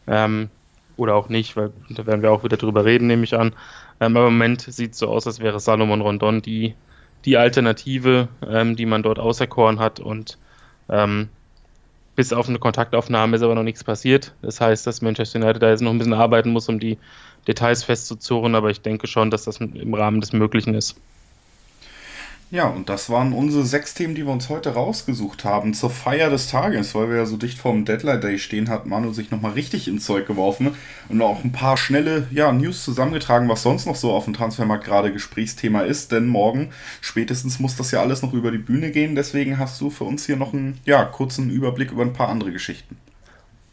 Ähm, 0.08 0.50
oder 0.96 1.16
auch 1.16 1.28
nicht, 1.28 1.58
weil 1.58 1.72
da 1.90 2.06
werden 2.06 2.22
wir 2.22 2.32
auch 2.32 2.44
wieder 2.44 2.58
drüber 2.58 2.86
reden, 2.86 3.08
nehme 3.08 3.24
ich 3.26 3.36
an. 3.36 3.54
Ähm, 4.00 4.16
aber 4.16 4.28
im 4.28 4.34
Moment 4.34 4.62
sieht 4.62 4.94
es 4.94 5.00
so 5.00 5.10
aus, 5.10 5.28
als 5.28 5.40
wäre 5.40 5.60
Salomon 5.60 6.02
Rondon 6.02 6.42
die, 6.42 6.76
die 7.26 7.36
Alternative, 7.36 8.30
ähm, 8.48 8.78
die 8.78 8.86
man 8.86 9.04
dort 9.04 9.20
auserkoren 9.20 9.80
hat. 9.80 10.00
Und 10.00 10.38
ähm, 10.90 11.28
bis 12.16 12.32
auf 12.32 12.48
eine 12.48 12.60
Kontaktaufnahme 12.60 13.36
ist 13.36 13.42
aber 13.42 13.56
noch 13.56 13.64
nichts 13.64 13.84
passiert. 13.84 14.34
Das 14.42 14.62
heißt, 14.62 14.86
dass 14.86 15.02
Manchester 15.02 15.40
United 15.40 15.62
da 15.62 15.70
jetzt 15.70 15.82
noch 15.82 15.92
ein 15.92 15.98
bisschen 15.98 16.14
arbeiten 16.14 16.52
muss, 16.52 16.70
um 16.70 16.80
die 16.80 16.98
Details 17.48 17.84
festzuzurren, 17.84 18.56
aber 18.56 18.70
ich 18.70 18.82
denke 18.82 19.08
schon, 19.08 19.32
dass 19.32 19.44
das 19.44 19.58
im 19.58 19.94
Rahmen 19.94 20.22
des 20.22 20.34
Möglichen 20.34 20.74
ist. 20.74 20.96
Ja, 22.54 22.68
und 22.68 22.88
das 22.88 23.10
waren 23.10 23.34
unsere 23.34 23.66
sechs 23.66 23.96
Themen, 23.96 24.14
die 24.14 24.28
wir 24.28 24.32
uns 24.32 24.48
heute 24.48 24.76
rausgesucht 24.76 25.44
haben 25.44 25.74
zur 25.74 25.90
Feier 25.90 26.30
des 26.30 26.52
Tages, 26.52 26.94
weil 26.94 27.10
wir 27.10 27.18
ja 27.18 27.26
so 27.26 27.36
dicht 27.36 27.58
vorm 27.58 27.84
Deadline 27.84 28.22
Day 28.22 28.38
stehen, 28.38 28.70
hat 28.70 28.86
Manu 28.86 29.12
sich 29.12 29.32
nochmal 29.32 29.54
richtig 29.54 29.88
ins 29.88 30.06
Zeug 30.06 30.28
geworfen 30.28 30.76
und 31.10 31.20
auch 31.24 31.44
ein 31.44 31.52
paar 31.52 31.78
schnelle 31.78 32.28
ja, 32.30 32.52
News 32.52 32.84
zusammengetragen, 32.84 33.50
was 33.50 33.64
sonst 33.64 33.88
noch 33.88 33.96
so 33.96 34.12
auf 34.12 34.26
dem 34.26 34.36
Transfermarkt 34.36 34.86
gerade 34.86 35.12
Gesprächsthema 35.12 35.82
ist, 35.82 36.12
denn 36.12 36.28
morgen 36.28 36.70
spätestens 37.02 37.60
muss 37.60 37.76
das 37.76 37.90
ja 37.90 38.02
alles 38.02 38.22
noch 38.22 38.34
über 38.34 38.52
die 38.52 38.60
Bühne 38.60 38.92
gehen, 38.92 39.16
deswegen 39.16 39.58
hast 39.58 39.82
du 39.82 39.90
für 39.90 40.04
uns 40.04 40.28
hier 40.28 40.38
noch 40.38 40.54
einen 40.54 40.80
ja, 40.86 41.06
kurzen 41.06 41.50
Überblick 41.50 41.92
über 41.92 42.04
ein 42.04 42.14
paar 42.14 42.30
andere 42.30 42.52
Geschichten. 42.52 42.98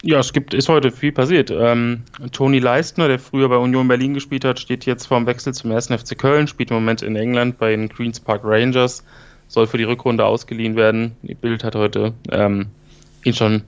Ja, 0.03 0.19
es 0.19 0.33
gibt, 0.33 0.55
ist 0.55 0.71
heute 0.71 0.91
viel 0.91 1.13
passiert. 1.13 1.51
Ähm, 1.51 2.05
Toni 2.33 2.59
Leistner, 2.59 3.09
der 3.09 3.19
früher 3.19 3.51
bei 3.51 3.59
Union 3.59 3.87
Berlin 3.87 4.15
gespielt 4.15 4.47
hat, 4.47 4.59
steht 4.59 4.87
jetzt 4.87 5.07
vorm 5.07 5.27
Wechsel 5.27 5.53
zum 5.53 5.71
1. 5.73 5.89
FC 5.89 6.17
Köln, 6.17 6.49
spielt 6.49 6.71
im 6.71 6.77
Moment 6.77 7.03
in 7.03 7.17
England 7.17 7.59
bei 7.59 7.77
den 7.77 7.91
Queen's 7.91 8.19
Park 8.19 8.41
Rangers, 8.43 9.05
soll 9.49 9.67
für 9.67 9.77
die 9.77 9.85
Rückrunde 9.85 10.25
ausgeliehen 10.25 10.75
werden. 10.75 11.17
Die 11.21 11.35
Bild 11.35 11.65
hat 11.65 11.75
heute 11.75 12.15
ähm, 12.31 12.69
ihn 13.25 13.35
schon 13.35 13.63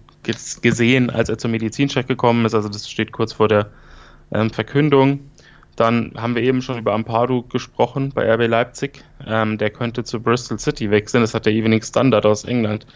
gesehen, 0.62 1.10
als 1.10 1.28
er 1.28 1.36
zum 1.36 1.50
Medizincheck 1.50 2.08
gekommen 2.08 2.46
ist, 2.46 2.54
also 2.54 2.68
das 2.70 2.88
steht 2.88 3.12
kurz 3.12 3.34
vor 3.34 3.48
der 3.48 3.70
ähm, 4.32 4.48
Verkündung. 4.48 5.20
Dann 5.76 6.12
haben 6.16 6.34
wir 6.34 6.42
eben 6.42 6.62
schon 6.62 6.78
über 6.78 6.94
Ampadu 6.94 7.42
gesprochen 7.42 8.10
bei 8.14 8.30
RB 8.32 8.46
Leipzig. 8.46 9.04
Ähm, 9.26 9.58
der 9.58 9.70
könnte 9.70 10.04
zu 10.04 10.20
Bristol 10.20 10.58
City 10.58 10.90
wechseln. 10.90 11.22
Das 11.22 11.34
hat 11.34 11.46
der 11.46 11.52
Evening 11.52 11.82
Standard 11.82 12.24
aus 12.24 12.44
England 12.44 12.86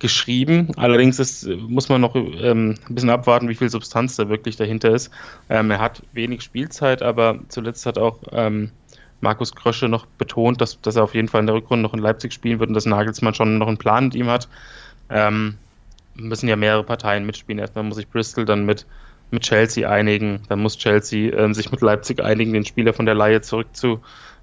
geschrieben. 0.00 0.72
Allerdings 0.76 1.18
ist, 1.18 1.46
muss 1.46 1.88
man 1.88 2.00
noch 2.00 2.16
ähm, 2.16 2.76
ein 2.88 2.94
bisschen 2.94 3.10
abwarten, 3.10 3.48
wie 3.48 3.54
viel 3.54 3.68
Substanz 3.68 4.16
da 4.16 4.28
wirklich 4.28 4.56
dahinter 4.56 4.90
ist. 4.90 5.10
Ähm, 5.48 5.70
er 5.70 5.78
hat 5.78 6.02
wenig 6.12 6.42
Spielzeit, 6.42 7.02
aber 7.02 7.38
zuletzt 7.48 7.86
hat 7.86 7.98
auch 7.98 8.18
ähm, 8.32 8.70
Markus 9.20 9.54
Krösche 9.54 9.88
noch 9.88 10.06
betont, 10.06 10.60
dass, 10.60 10.80
dass 10.80 10.96
er 10.96 11.04
auf 11.04 11.14
jeden 11.14 11.28
Fall 11.28 11.40
in 11.40 11.46
der 11.46 11.54
Rückrunde 11.54 11.82
noch 11.82 11.94
in 11.94 12.00
Leipzig 12.00 12.32
spielen 12.32 12.58
wird 12.58 12.68
und 12.68 12.74
dass 12.74 12.86
Nagelsmann 12.86 13.34
schon 13.34 13.58
noch 13.58 13.68
einen 13.68 13.78
Plan 13.78 14.04
mit 14.04 14.14
ihm 14.14 14.28
hat. 14.28 14.48
Ähm, 15.10 15.56
müssen 16.14 16.48
ja 16.48 16.56
mehrere 16.56 16.84
Parteien 16.84 17.26
mitspielen. 17.26 17.58
Erstmal 17.58 17.84
muss 17.84 17.96
sich 17.96 18.08
Bristol 18.08 18.44
dann 18.44 18.64
mit, 18.64 18.86
mit 19.30 19.42
Chelsea 19.42 19.88
einigen, 19.88 20.42
dann 20.48 20.60
muss 20.60 20.78
Chelsea 20.78 21.32
ähm, 21.36 21.54
sich 21.54 21.70
mit 21.70 21.82
Leipzig 21.82 22.22
einigen, 22.22 22.52
den 22.52 22.64
Spieler 22.64 22.92
von 22.92 23.06
der 23.06 23.14
Laie 23.14 23.42
zurück 23.42 23.68
zu 23.72 24.00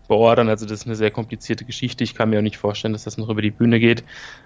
beordern. 0.08 0.50
Also 0.50 0.66
das 0.66 0.82
ist 0.82 0.86
eine 0.86 0.96
sehr 0.96 1.12
komplizierte 1.12 1.66
Geschichte. 1.66 2.04
Ich 2.04 2.16
kann 2.16 2.30
mir 2.30 2.40
auch 2.40 2.44
nicht 2.44 2.58
vorstellen, 2.58 2.94
dass 2.94 3.04
das 3.04 3.18
noch 3.18 3.30
über 3.30 3.42
die 3.42 3.52
Bühne 3.52 3.80
geht. 3.80 4.04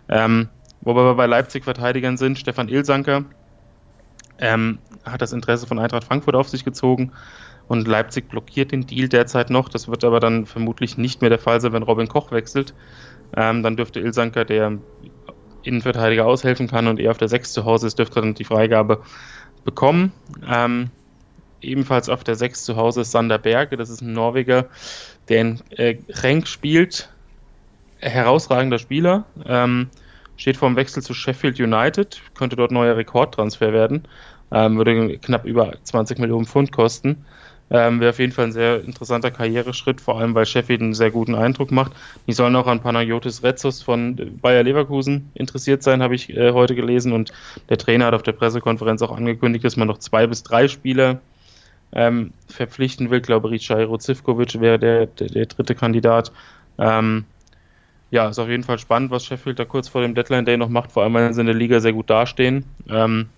Ähm, 0.10 0.50
wo 0.82 0.96
wir 0.96 1.16
bei 1.16 1.26
Leipzig-Verteidigern 1.26 2.18
sind, 2.18 2.40
Stefan 2.40 2.70
Ilsanker 2.70 3.26
ähm, 4.40 4.80
hat 5.06 5.22
das 5.22 5.34
Interesse 5.34 5.68
von 5.68 5.80
Eintracht 5.80 6.04
Frankfurt 6.04 6.36
auf 6.36 6.50
sich 6.50 6.66
gezogen 6.66 7.12
und 7.68 7.88
Leipzig 7.88 8.28
blockiert 8.28 8.72
den 8.72 8.86
Deal 8.86 9.08
derzeit 9.08 9.50
noch. 9.50 9.70
Das 9.70 9.88
wird 9.88 10.04
aber 10.04 10.20
dann 10.20 10.46
vermutlich 10.46 10.98
nicht 10.98 11.22
mehr 11.22 11.30
der 11.30 11.40
Fall 11.40 11.62
sein, 11.62 11.74
wenn 11.74 11.84
Robin 11.84 12.08
Koch 12.08 12.32
wechselt. 12.32 12.74
Ähm, 13.36 13.64
dann 13.64 13.78
dürfte 13.78 14.00
Ilsanker, 14.00 14.44
der 14.44 14.78
Innenverteidiger 15.64 16.26
aushelfen 16.26 16.68
kann 16.68 16.88
und 16.88 17.00
eher 17.00 17.12
auf 17.12 17.18
der 17.18 17.30
6 17.30 17.54
zu 17.54 17.66
Hause 17.66 17.88
ist, 17.88 18.00
dürfte 18.00 18.20
dann 18.20 18.34
die 18.34 18.44
Freigabe 18.44 19.02
bekommen. 19.64 20.12
Ähm, 20.50 20.90
ebenfalls 21.62 22.10
auf 22.10 22.24
der 22.24 22.36
6 22.36 22.66
zu 22.66 22.76
Hause 22.76 23.02
ist 23.02 23.12
Sander 23.12 23.38
Berge, 23.38 23.78
das 23.78 23.90
ist 23.90 24.02
ein 24.02 24.14
Norweger, 24.14 24.66
der 25.30 25.42
in 25.42 25.62
äh, 25.70 25.98
Renk 26.10 26.48
spielt. 26.48 27.10
Herausragender 28.00 28.80
Spieler. 28.80 29.26
Ähm, 29.46 29.90
steht 30.38 30.58
vor 30.58 30.70
dem 30.70 30.76
Wechsel 30.76 31.04
zu 31.04 31.14
Sheffield 31.14 31.60
United, 31.60 32.22
könnte 32.36 32.56
dort 32.56 32.72
neuer 32.72 32.98
Rekordtransfer 32.98 33.74
werden, 33.74 34.08
ähm, 34.52 34.78
würde 34.78 35.18
knapp 35.20 35.46
über 35.46 35.74
20 35.84 36.20
Millionen 36.20 36.46
Pfund 36.46 36.72
kosten. 36.72 37.26
Ähm, 37.74 38.02
Wäre 38.02 38.10
auf 38.10 38.20
jeden 38.20 38.34
Fall 38.34 38.46
ein 38.46 38.52
sehr 38.52 38.84
interessanter 38.84 39.32
Karriereschritt, 39.32 40.02
vor 40.02 40.20
allem 40.20 40.36
weil 40.36 40.46
Sheffield 40.46 40.82
einen 40.82 40.94
sehr 40.94 41.10
guten 41.10 41.36
Eindruck 41.36 41.72
macht. 41.72 41.94
Die 42.28 42.34
sollen 42.34 42.56
auch 42.58 42.68
an 42.68 42.82
Panayotis 42.82 43.44
Retzos 43.44 43.82
von 43.82 44.18
Bayer 44.42 44.64
Leverkusen 44.64 45.32
interessiert 45.36 45.82
sein, 45.82 46.04
habe 46.04 46.14
ich 46.14 46.36
äh, 46.36 46.52
heute 46.52 46.76
gelesen. 46.76 47.14
Und 47.14 47.32
der 47.70 47.78
Trainer 47.78 48.08
hat 48.08 48.14
auf 48.14 48.24
der 48.24 48.34
Pressekonferenz 48.34 49.02
auch 49.02 49.16
angekündigt, 49.16 49.64
dass 49.64 49.78
man 49.78 49.88
noch 49.88 50.00
zwei 50.00 50.28
bis 50.28 50.44
drei 50.44 50.68
Spieler 50.68 51.22
ähm, 51.94 52.34
verpflichten 52.48 53.10
will. 53.10 53.20
Ich 53.20 53.26
glaube, 53.26 53.50
Richairo 53.50 53.98
Zivkovic 53.98 54.60
wäre 54.60 54.78
der, 54.78 55.06
der, 55.06 55.28
der, 55.28 55.46
dritte 55.46 55.74
Kandidat. 55.74 56.34
Ähm, 56.78 57.24
ja, 58.12 58.30
ist 58.30 58.40
auf 58.40 58.50
jeden 58.50 58.64
Fall 58.64 58.78
spannend, 58.78 59.10
was 59.10 59.26
Sheffield 59.26 59.58
da 59.58 59.66
kurz 59.66 59.88
vor 59.88 60.02
dem 60.02 60.14
Deadline 60.14 60.46
Day 60.46 60.58
noch 60.58 60.70
macht, 60.70 60.92
vor 60.92 61.04
allem 61.04 61.14
weil 61.14 61.34
sie 61.34 61.42
in 61.42 61.48
der 61.48 61.56
Liga 61.56 61.80
sehr 61.80 61.94
gut 61.94 62.10
dastehen. 62.10 62.66
Ähm, 62.90 63.30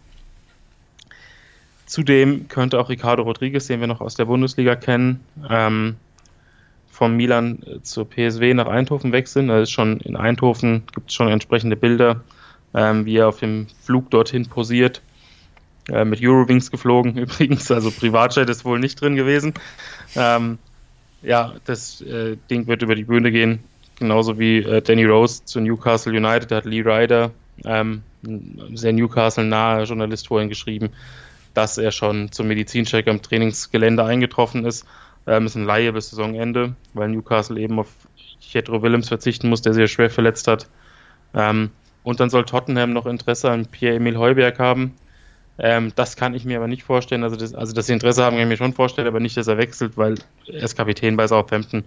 zudem 1.86 2.48
könnte 2.48 2.80
auch 2.80 2.90
Ricardo 2.90 3.24
Rodriguez, 3.24 3.68
den 3.68 3.80
wir 3.80 3.88
noch 3.88 4.02
aus 4.02 4.16
der 4.16 4.26
Bundesliga 4.26 4.76
kennen, 4.76 5.24
ähm, 5.50 5.96
vom 6.92 7.16
Milan 7.16 7.60
zur 7.84 8.10
PSW 8.10 8.54
nach 8.54 8.68
Eindhoven 8.68 9.12
wechseln. 9.12 9.48
Da 9.48 9.62
ist 9.62 9.72
schon 9.72 10.00
in 10.02 10.16
Eindhoven 10.16 10.84
gibt 10.94 11.10
es 11.10 11.16
schon 11.16 11.28
entsprechende 11.30 11.76
Bilder 11.76 12.22
ähm, 12.74 13.06
wie 13.06 13.18
er 13.18 13.28
auf 13.28 13.40
dem 13.40 13.68
Flug 13.84 14.10
dorthin 14.10 14.48
posiert. 14.48 15.02
Äh, 15.90 16.06
mit 16.06 16.22
Eurowings 16.22 16.72
geflogen 16.72 17.18
übrigens, 17.18 17.70
also 17.72 17.92
Privatjet 17.92 18.50
ist 18.50 18.66
wohl 18.66 18.80
nicht 18.80 19.00
drin 19.00 19.16
gewesen. 19.16 19.54
Ähm, 20.16 20.58
ja, 21.22 21.54
das 21.66 22.02
äh, 22.02 22.38
Ding 22.50 22.68
wird 22.68 22.82
über 22.82 22.96
die 22.96 23.04
Bühne 23.04 23.32
gehen, 23.32 23.60
genauso 23.98 24.40
wie 24.40 24.60
äh, 24.60 24.82
Danny 24.82 25.06
Rose 25.06 25.44
zu 25.46 25.60
Newcastle 25.60 26.14
United, 26.14 26.52
hat 26.52 26.66
Lee 26.66 26.82
Ryder, 26.82 27.32
ähm, 27.66 28.04
sehr 28.74 28.94
Newcastle-naher 28.94 29.84
Journalist 29.84 30.28
vorhin 30.28 30.50
geschrieben, 30.50 30.90
dass 31.54 31.78
er 31.78 31.92
schon 31.92 32.32
zum 32.32 32.48
Medizincheck 32.48 33.08
am 33.08 33.22
Trainingsgelände 33.22 34.04
eingetroffen 34.04 34.66
ist. 34.66 34.86
Ähm, 35.28 35.46
ist 35.46 35.56
ein 35.56 35.66
Laie 35.66 35.94
bis 35.94 36.10
Saisonende, 36.10 36.76
weil 36.94 37.10
Newcastle 37.10 37.60
eben 37.60 37.80
auf 37.80 37.88
Jethro 38.40 38.82
Willems 38.82 39.08
verzichten 39.08 39.50
muss, 39.50 39.62
der 39.62 39.74
sich 39.74 39.92
schwer 39.92 40.10
verletzt 40.10 40.48
hat. 40.48 40.68
Ähm, 41.34 41.70
und 42.04 42.20
dann 42.20 42.30
soll 42.30 42.46
Tottenham 42.46 42.94
noch 42.94 43.06
Interesse 43.06 43.50
an 43.50 43.66
Pierre-Emil 43.66 44.18
Heuberg 44.18 44.60
haben. 44.60 44.94
Ähm, 45.58 45.92
das 45.96 46.16
kann 46.16 46.34
ich 46.34 46.46
mir 46.46 46.58
aber 46.58 46.68
nicht 46.68 46.84
vorstellen. 46.84 47.24
Also, 47.24 47.36
das, 47.36 47.54
also, 47.54 47.74
dass 47.74 47.88
sie 47.88 47.94
Interesse 47.94 48.24
haben, 48.24 48.36
kann 48.36 48.44
ich 48.44 48.50
mir 48.50 48.58
schon 48.58 48.74
vorstellen, 48.74 49.08
aber 49.08 49.20
nicht, 49.20 49.38
dass 49.38 49.48
er 49.48 49.58
wechselt, 49.58 49.98
weil 49.98 50.16
er 50.48 50.64
ist 50.64 50.76
Kapitän 50.76 51.16
bei 51.16 51.28
Southampton. 51.28 51.84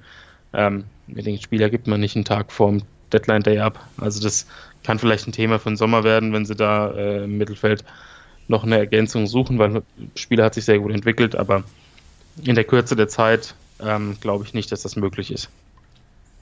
Ähm, 0.57 0.85
mit 1.07 1.27
den 1.27 1.41
Spieler 1.41 1.71
gibt 1.71 1.87
man 1.87 2.01
nicht 2.01 2.17
einen 2.17 2.25
Tag 2.25 2.51
vorm 2.51 2.83
Deadline 3.13 3.43
Day 3.43 3.61
ab. 3.61 3.87
Also, 3.99 4.21
das 4.21 4.47
kann 4.83 4.99
vielleicht 4.99 5.29
ein 5.29 5.33
Thema 5.33 5.59
für 5.59 5.71
den 5.71 5.77
Sommer 5.77 6.03
werden, 6.03 6.33
wenn 6.33 6.45
sie 6.45 6.57
da 6.57 6.91
äh, 6.93 7.25
im 7.25 7.39
Mittelfeld 7.39 7.85
noch 8.49 8.65
eine 8.65 8.79
Ergänzung 8.79 9.27
suchen, 9.27 9.59
weil 9.59 9.71
der 9.71 9.83
Spieler 10.15 10.45
hat 10.45 10.55
sich 10.55 10.65
sehr 10.65 10.79
gut 10.79 10.93
entwickelt, 10.93 11.37
aber 11.37 11.65
in 12.45 12.55
der 12.55 12.65
Kürze 12.65 12.97
der 12.97 13.09
Zeit 13.09 13.55
ähm, 13.81 14.17
glaube 14.21 14.45
ich 14.45 14.55
nicht, 14.55 14.71
dass 14.73 14.83
das 14.83 14.97
möglich 14.97 15.33
ist. 15.33 15.49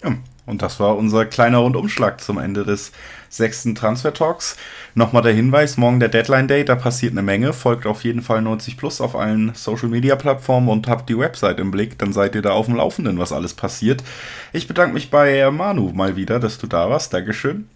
Ja, 0.03 0.17
und 0.47 0.63
das 0.63 0.79
war 0.81 0.97
unser 0.97 1.25
kleiner 1.25 1.59
Rundumschlag 1.59 2.21
zum 2.21 2.39
Ende 2.39 2.65
des 2.65 2.93
sechsten 3.29 3.75
Transfer 3.75 4.13
Talks. 4.13 4.57
Nochmal 4.95 5.23
der 5.23 5.33
Hinweis, 5.33 5.77
morgen 5.77 6.01
der 6.01 6.09
Deadline 6.09 6.49
Day, 6.49 6.65
da 6.65 6.77
passiert 6.77 7.13
eine 7.13 7.23
Menge. 7.23 7.53
Folgt 7.53 7.87
auf 7.87 8.05
jeden 8.05 8.23
Fall 8.23 8.43
90 8.43 8.77
Plus 8.77 9.01
auf 9.01 9.17
allen 9.17 9.55
Social 9.55 9.89
Media 9.89 10.17
Plattformen 10.17 10.69
und 10.69 10.87
habt 10.87 11.09
die 11.09 11.19
Website 11.19 11.59
im 11.59 11.71
Blick, 11.71 11.99
dann 11.99 12.13
seid 12.13 12.35
ihr 12.35 12.43
da 12.43 12.51
auf 12.51 12.67
dem 12.67 12.77
Laufenden, 12.77 13.19
was 13.19 13.33
alles 13.33 13.55
passiert. 13.55 14.05
Ich 14.53 14.69
bedanke 14.69 14.95
mich 14.95 15.11
bei 15.11 15.51
Manu 15.51 15.93
mal 15.93 16.17
wieder, 16.17 16.39
dass 16.39 16.59
du 16.59 16.67
da 16.67 16.89
warst. 16.91 17.13
Dankeschön. 17.13 17.69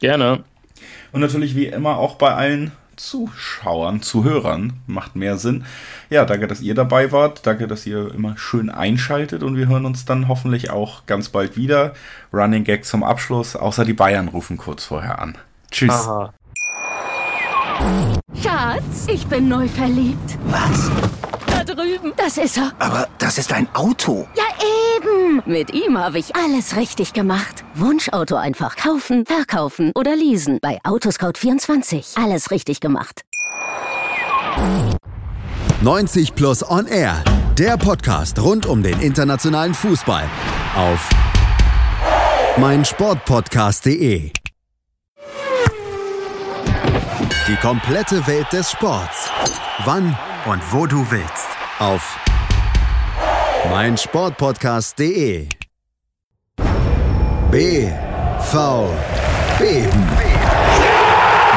Gerne. 0.00 0.44
Und 1.12 1.20
natürlich 1.20 1.54
wie 1.56 1.66
immer 1.66 1.96
auch 1.96 2.16
bei 2.16 2.34
allen 2.34 2.72
Zuschauern, 2.96 4.02
Zuhörern. 4.02 4.74
Macht 4.86 5.16
mehr 5.16 5.38
Sinn. 5.38 5.64
Ja, 6.10 6.24
danke, 6.24 6.46
dass 6.46 6.60
ihr 6.60 6.74
dabei 6.74 7.12
wart. 7.12 7.46
Danke, 7.46 7.68
dass 7.68 7.86
ihr 7.86 8.12
immer 8.14 8.36
schön 8.36 8.70
einschaltet 8.70 9.42
und 9.42 9.56
wir 9.56 9.68
hören 9.68 9.86
uns 9.86 10.04
dann 10.04 10.28
hoffentlich 10.28 10.70
auch 10.70 11.06
ganz 11.06 11.28
bald 11.28 11.56
wieder. 11.56 11.94
Running 12.32 12.64
Gag 12.64 12.84
zum 12.84 13.02
Abschluss, 13.04 13.56
außer 13.56 13.84
die 13.84 13.92
Bayern 13.92 14.28
rufen 14.28 14.56
kurz 14.56 14.84
vorher 14.84 15.20
an. 15.20 15.36
Tschüss. 15.70 15.90
Aha. 15.90 16.32
Schatz, 18.42 19.06
ich 19.08 19.26
bin 19.26 19.48
neu 19.48 19.68
verliebt. 19.68 20.38
Was? 20.46 20.90
Da 21.46 21.64
drüben. 21.64 22.12
Das 22.16 22.38
ist 22.38 22.56
er. 22.56 22.72
Aber 22.78 23.08
das 23.18 23.38
ist 23.38 23.52
ein 23.52 23.68
Auto. 23.74 24.26
Ja, 24.34 24.44
eben. 24.96 25.42
Mit 25.44 25.74
ihm 25.74 25.98
habe 25.98 26.18
ich 26.18 26.34
alles 26.34 26.76
richtig 26.76 27.12
gemacht. 27.12 27.65
Wunschauto 27.78 28.36
einfach 28.36 28.76
kaufen, 28.76 29.26
verkaufen 29.26 29.92
oder 29.94 30.16
leasen. 30.16 30.58
Bei 30.62 30.78
Autoscout24. 30.82 32.22
Alles 32.22 32.50
richtig 32.50 32.80
gemacht. 32.80 33.22
90 35.82 36.34
Plus 36.34 36.68
On 36.68 36.86
Air. 36.86 37.22
Der 37.58 37.76
Podcast 37.76 38.38
rund 38.40 38.66
um 38.66 38.82
den 38.82 39.00
internationalen 39.00 39.74
Fußball. 39.74 40.24
Auf 40.76 41.08
meinsportpodcast.de. 42.56 44.30
Die 47.48 47.56
komplette 47.56 48.26
Welt 48.26 48.50
des 48.52 48.70
Sports. 48.70 49.30
Wann 49.84 50.16
und 50.46 50.62
wo 50.72 50.86
du 50.86 51.06
willst. 51.10 51.48
Auf 51.78 52.18
meinsportpodcast.de. 53.68 55.48
BV 57.50 58.90
Beben. 59.58 60.08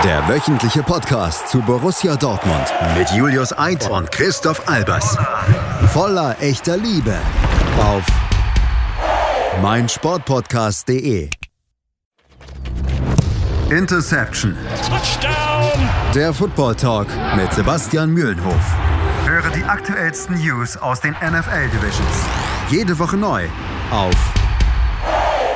Der 0.03 0.27
wöchentliche 0.29 0.83
Podcast 0.83 1.49
zu 1.49 1.61
Borussia 1.61 2.15
Dortmund 2.15 2.71
mit 2.95 3.09
Julius 3.09 3.57
Eid 3.57 3.89
und 3.89 4.11
Christoph 4.11 4.69
Albers. 4.69 5.17
Voller 5.87 6.35
echter 6.41 6.77
Liebe 6.77 7.17
auf 7.81 8.03
meinsportpodcast.de. 9.63 11.31
Interception. 13.71 14.55
Touchdown. 14.87 15.89
Der 16.13 16.33
Football 16.33 16.75
Talk 16.75 17.07
mit 17.35 17.51
Sebastian 17.51 18.11
Mühlenhof. 18.11 18.75
Höre 19.25 19.49
die 19.49 19.63
aktuellsten 19.63 20.37
News 20.37 20.77
aus 20.77 21.01
den 21.01 21.13
NFL 21.13 21.67
Divisions. 21.73 22.23
Jede 22.69 22.97
Woche 22.99 23.17
neu 23.17 23.45
auf 23.91 24.38